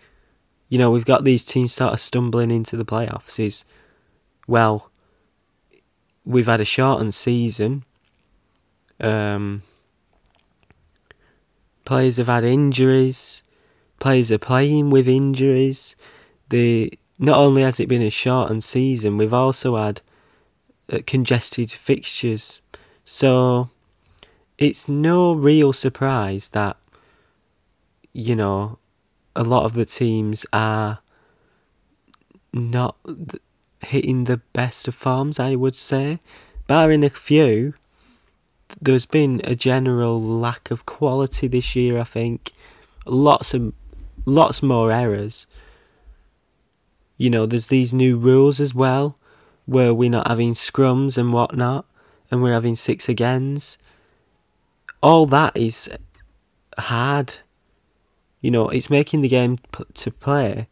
[0.69, 3.65] you know, we've got these teams sort of stumbling into the playoffs is,
[4.47, 4.91] well,
[6.27, 7.85] we've had a shortened season.
[9.01, 9.63] Um,
[11.87, 13.43] players have had injuries.
[13.99, 15.97] Players are playing with injuries.
[16.51, 20.01] The not only has it been a shortened season, we've also had
[20.93, 22.61] uh, congested fixtures.
[23.05, 23.71] So
[24.57, 26.77] it's no real surprise that
[28.13, 28.79] you know
[29.37, 31.01] a lot of the teams are
[32.53, 32.97] not
[33.81, 35.39] hitting the best of forms.
[35.39, 36.19] I would say,
[36.67, 37.75] barring a few
[38.81, 41.99] there's been a general lack of quality this year.
[41.99, 42.53] I think
[43.07, 43.73] lots of
[44.27, 45.47] lots more errors.
[47.19, 49.19] You know, there's these new rules as well,
[49.67, 51.85] where we're not having scrums and whatnot,
[52.31, 53.77] and we're having six agains.
[55.03, 55.91] All that is
[56.79, 57.35] hard.
[58.41, 60.69] You know, it's making the game p- to play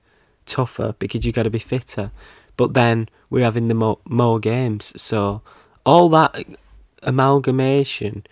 [0.47, 2.12] tougher because you got to be fitter.
[2.57, 5.42] But then we're having the more, more games, so
[5.84, 6.47] all that
[7.03, 8.24] amalgamation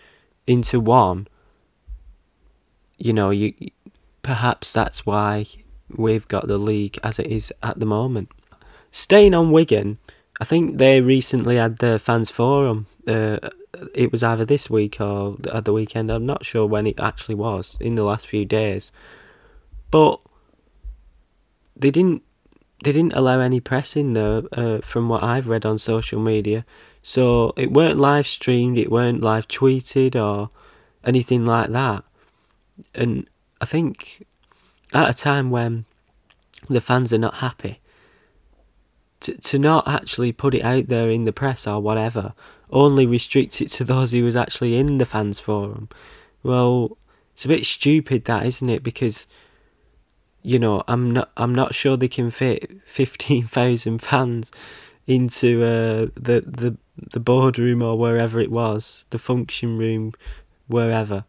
[0.47, 1.27] into one,
[2.97, 3.53] you know, you
[4.21, 5.45] perhaps that's why
[5.95, 8.29] we've got the league as it is at the moment.
[8.91, 9.97] Staying on Wigan,
[10.39, 12.87] I think they recently had their fans forum.
[13.07, 13.37] Uh,
[13.93, 16.09] it was either this week or at the weekend.
[16.09, 18.91] I'm not sure when it actually was in the last few days,
[19.91, 20.19] but
[21.75, 22.23] they didn't
[22.83, 24.43] they didn't allow any press in there.
[24.51, 26.65] Uh, from what I've read on social media,
[27.01, 30.49] so it weren't live streamed, it weren't live tweeted or
[31.03, 32.03] anything like that.
[32.93, 33.29] And
[33.61, 34.25] I think
[34.95, 35.85] at a time when
[36.69, 37.79] the fans are not happy,
[39.19, 42.33] to, to not actually put it out there in the press or whatever,
[42.69, 45.89] only restrict it to those who was actually in the fans forum.
[46.43, 46.97] Well,
[47.33, 48.83] it's a bit stupid that, isn't it?
[48.83, 49.27] Because
[50.41, 54.51] you know, I'm not I'm not sure they can fit fifteen thousand fans
[55.07, 56.77] into uh, the the
[57.11, 60.13] the boardroom or wherever it was, the function room,
[60.67, 61.25] wherever.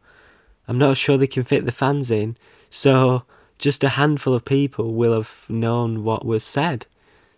[0.68, 2.36] I'm not sure they can fit the fans in,
[2.70, 3.22] so
[3.58, 6.86] just a handful of people will have known what was said.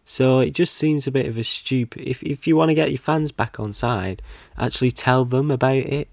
[0.04, 2.08] So it just seems a bit of a stupid.
[2.08, 4.22] If if you want to get your fans back on side,
[4.56, 6.08] actually tell them about it,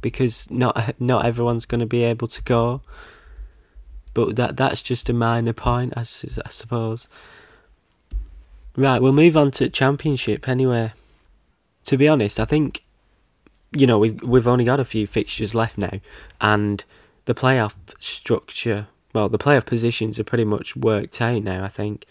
[0.00, 2.80] because not not everyone's going to be able to go.
[4.14, 7.08] But that that's just a minor point, I, I suppose.
[8.76, 10.92] Right, we'll move on to championship anyway.
[11.84, 12.82] To be honest, I think
[13.76, 16.00] you know we've we've only got a few fixtures left now,
[16.40, 16.84] and
[17.26, 21.64] the playoff structure, well, the playoff positions are pretty much worked out now.
[21.64, 22.06] I think.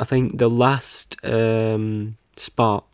[0.00, 2.86] I think the last um, spot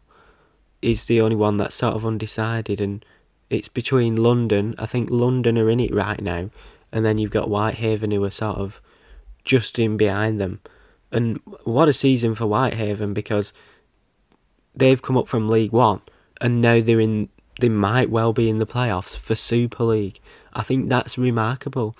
[0.82, 3.04] is the only one that's sort of undecided, and
[3.50, 4.74] it's between London.
[4.78, 6.50] I think London are in it right now,
[6.92, 8.80] and then you've got Whitehaven who are sort of
[9.44, 10.60] just in behind them.
[11.10, 13.52] And what a season for Whitehaven because
[14.74, 16.02] they've come up from League One
[16.40, 17.30] and now they're in.
[17.60, 20.20] They might well be in the playoffs for Super League.
[20.52, 21.96] I think that's remarkable.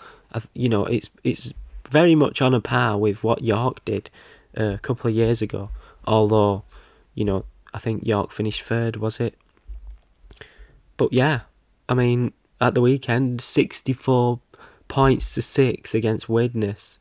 [0.54, 1.52] You know, it's it's
[1.88, 4.10] very much on a par with what York did
[4.58, 5.70] uh, a couple of years ago.
[6.06, 6.64] Although,
[7.14, 9.34] you know, I think York finished third, was it?
[10.96, 11.42] But yeah,
[11.88, 14.40] I mean, at the weekend, 64
[14.88, 16.98] points to 6 against Widnes.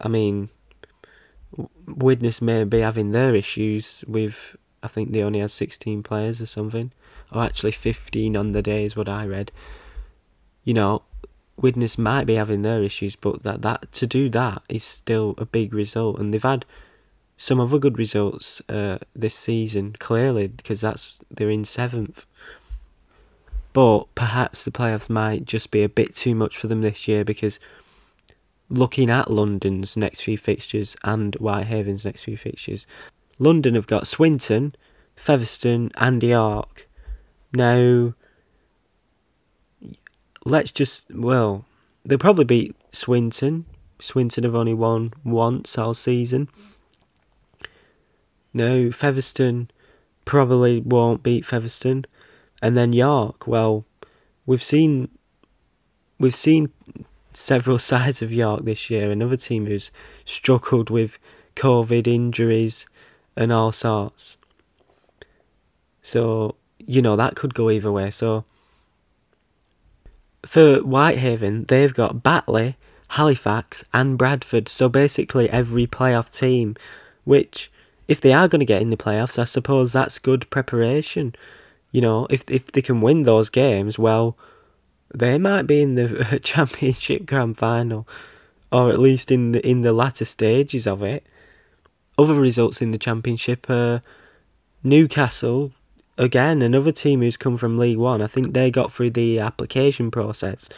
[0.00, 0.50] I mean,
[1.86, 6.46] Widnes may be having their issues with, I think they only had 16 players or
[6.46, 6.92] something.
[7.32, 9.52] Or actually 15 on the day is what I read.
[10.64, 11.02] You know,
[11.56, 15.46] Widnes might be having their issues, but that, that to do that is still a
[15.46, 16.18] big result.
[16.18, 16.66] And they've had
[17.38, 22.26] some other good results uh, this season, clearly, because that's they're in seventh.
[23.72, 27.24] But perhaps the playoffs might just be a bit too much for them this year
[27.24, 27.60] because
[28.70, 32.86] looking at London's next few fixtures and Whitehaven's next few fixtures,
[33.38, 34.74] London have got Swinton,
[35.14, 36.88] Featherstone, and York.
[37.52, 38.14] Now,
[40.46, 41.64] let's just, well,
[42.04, 43.66] they'll probably beat Swinton.
[44.00, 46.48] Swinton have only won once all season.
[48.54, 49.68] No, Featherstone
[50.24, 52.04] probably won't beat Featherstone.
[52.62, 53.84] And then York, well,
[54.46, 55.08] we've seen
[56.18, 56.70] we've seen
[57.34, 59.10] several sides of York this year.
[59.10, 59.90] Another team who's
[60.24, 61.18] struggled with
[61.54, 62.86] COVID injuries
[63.36, 64.36] and all sorts.
[66.02, 68.10] So, you know, that could go either way.
[68.10, 68.44] So,
[70.46, 72.76] for Whitehaven, they've got Batley,
[73.08, 74.68] Halifax, and Bradford.
[74.68, 76.76] So basically, every playoff team,
[77.24, 77.70] which,
[78.08, 81.34] if they are going to get in the playoffs, I suppose that's good preparation.
[81.92, 84.36] You know, if if they can win those games, well,
[85.14, 88.06] they might be in the championship grand final,
[88.70, 91.24] or at least in the in the latter stages of it.
[92.18, 94.02] Other results in the championship are
[94.82, 95.72] Newcastle,
[96.18, 98.22] again another team who's come from League One.
[98.22, 100.68] I think they got through the application process,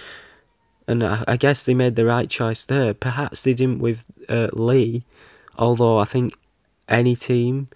[0.87, 2.95] and I, I guess they made the right choice there.
[2.95, 5.05] Perhaps they didn't with uh, Leigh,
[5.57, 6.35] although I think
[6.89, 7.69] any team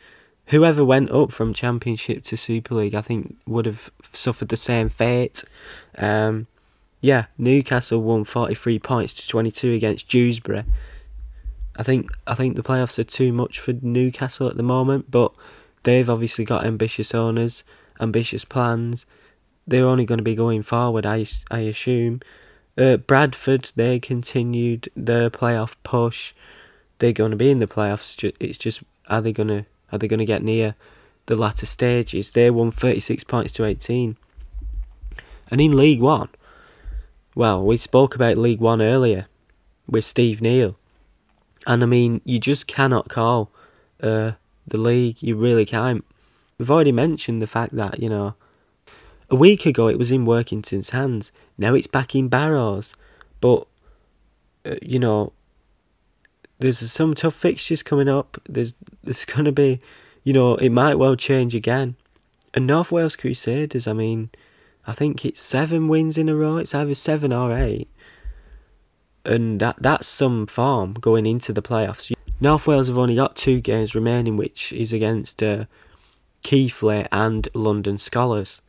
[0.47, 4.89] whoever went up from Championship to Super League, I think, would have suffered the same
[4.89, 5.45] fate.
[5.97, 6.47] Um,
[7.01, 10.65] yeah, Newcastle won 43 points to 22 against Dewsbury.
[11.77, 15.33] I think I think the playoffs are too much for Newcastle at the moment, but
[15.83, 17.65] they've obviously got ambitious owners,
[18.01, 19.07] ambitious plans.
[19.67, 22.21] They're only going to be going forward, I, I assume.
[22.77, 26.33] Uh, Bradford, they continued their playoff push.
[26.99, 28.33] They're going to be in the playoffs.
[28.41, 30.75] It's just, are they going to are they going to get near
[31.27, 32.33] the latter stages?
[32.33, 34.17] They won 36 points to 18.
[35.51, 36.31] And in League One,
[37.35, 39.27] well, we spoke about League One earlier
[39.87, 40.77] with Steve Neal.
[41.67, 43.53] And I mean, you just cannot call
[44.03, 44.33] uh,
[44.67, 45.23] the league.
[45.23, 46.05] You really can't.
[46.59, 48.35] We've already mentioned the fact that, you know,
[49.31, 51.33] a week ago it was in Workington's hands.
[51.59, 52.95] Now it's back in Barrow's.
[53.41, 53.67] But,
[54.65, 55.33] uh, you know,
[56.59, 58.41] there's some tough fixtures coming up.
[58.49, 59.81] There's there's going to be,
[60.25, 61.97] you know, it might well change again.
[62.55, 64.31] And North Wales Crusaders, I mean,
[64.87, 66.59] I think it's seven wins in a row.
[66.59, 67.89] It's either seven or eight,
[69.25, 72.13] and that that's some form going into the playoffs.
[72.43, 75.67] North Wales have only got two games remaining, which is against uh,
[76.43, 78.61] Keighley and London Skolars.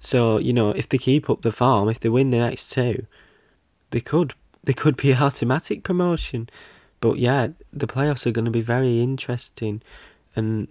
[0.00, 3.04] So you know, if they keep up the form, if they win the next two,
[3.90, 4.32] they could
[4.64, 6.48] they could be automatic promotion.
[7.00, 9.82] But yeah, the playoffs are going to be very interesting,
[10.34, 10.68] and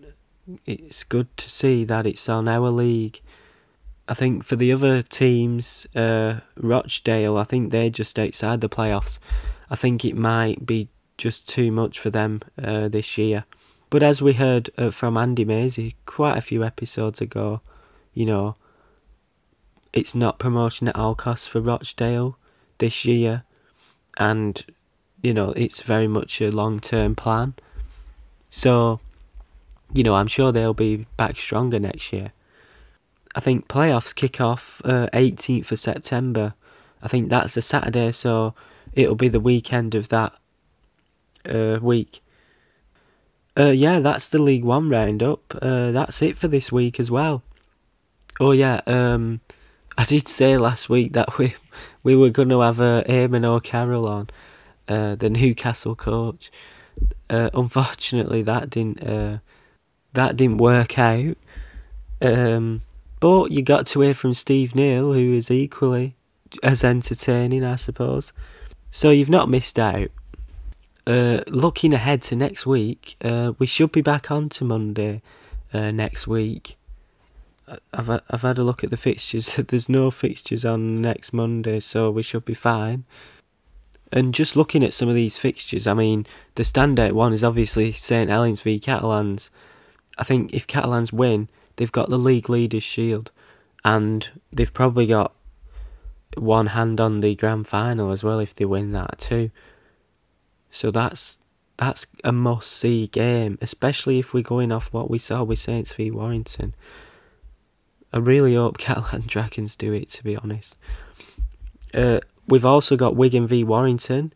[0.66, 3.22] it's good to see that it's on our league.
[4.08, 9.20] I think for the other teams, uh, Rochdale, I think they're just outside the playoffs.
[9.70, 10.90] I think it might be
[11.20, 13.46] just too much for them uh, this year.
[13.92, 17.62] But as we heard uh, from Andy Mazey quite a few episodes ago,
[18.14, 18.56] you know,
[19.94, 22.38] it's not promotion at all costs for Rochdale
[22.78, 23.44] this year,
[24.18, 24.64] and
[25.22, 27.54] you know, it's very much a long term plan.
[28.50, 29.00] So,
[29.94, 32.32] you know, I'm sure they'll be back stronger next year.
[33.36, 36.54] I think playoffs kick off uh, 18th of September.
[37.02, 38.54] I think that's a Saturday, so
[38.94, 40.34] it'll be the weekend of that
[41.50, 42.22] uh, week.
[43.58, 45.56] Uh, yeah, that's the League One roundup.
[45.62, 47.44] Uh, that's it for this week as well.
[48.40, 49.42] Oh yeah, um,
[49.98, 51.56] I did say last week that we
[52.04, 54.30] we were going to have uh, Eamon O'Carroll on,
[54.88, 56.52] uh, the Newcastle coach.
[57.30, 59.40] Uh, unfortunately, that didn't uh,
[60.14, 61.38] that didn't work out.
[62.22, 62.82] Um,
[63.20, 66.16] but you got to hear from Steve Neal, who is equally
[66.64, 68.34] as entertaining, I suppose.
[68.92, 70.10] So you've not missed out.
[71.10, 75.24] Uh, looking ahead to next week, uh, we should be back on to Monday
[75.74, 76.78] uh, next week.
[77.92, 79.56] I've I've had a look at the fixtures.
[79.68, 83.06] There's no fixtures on next Monday, so we should be fine.
[84.12, 87.92] And just looking at some of these fixtures, I mean, the standout one is obviously
[87.92, 89.50] St Helens v Catalans.
[90.20, 93.32] I think if Catalans win, they've got the league leaders shield,
[93.84, 95.34] and they've probably got
[96.38, 99.50] one hand on the grand final as well if they win that too.
[100.72, 101.40] So that's
[101.78, 105.94] that's a must see game, especially if we're going off what we saw with Saints
[105.94, 106.76] v Warrington.
[108.12, 110.76] I really hope Catalan Dragons do it to be honest.
[111.94, 114.34] Uh, we've also got Wigan v Warrington,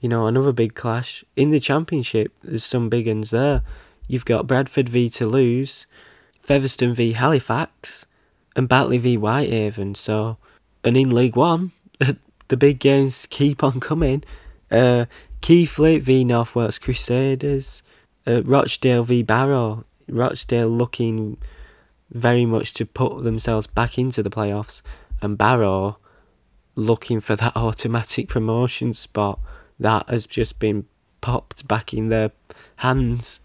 [0.00, 1.24] you know, another big clash.
[1.36, 3.62] In the championship, there's some big ones there.
[4.08, 5.86] You've got Bradford v Toulouse,
[6.38, 8.06] Featherstone v Halifax,
[8.56, 9.94] and Batley v Whitehaven.
[9.94, 10.38] So,
[10.82, 11.72] and in League One,
[12.48, 14.24] the big games keep on coming.
[14.70, 15.04] Uh,
[15.40, 17.82] Keighley v North Wales Crusaders,
[18.26, 19.84] uh, Rochdale v Barrow.
[20.08, 21.38] Rochdale looking
[22.10, 24.82] very much to put themselves back into the playoffs,
[25.22, 25.98] and Barrow
[26.74, 29.38] looking for that automatic promotion spot
[29.78, 30.86] that has just been
[31.20, 32.32] popped back in their
[32.76, 33.40] hands.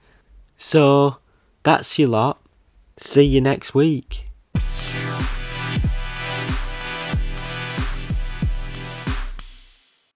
[0.57, 1.17] So
[1.63, 2.41] that's your lot.
[2.97, 4.25] See you next week.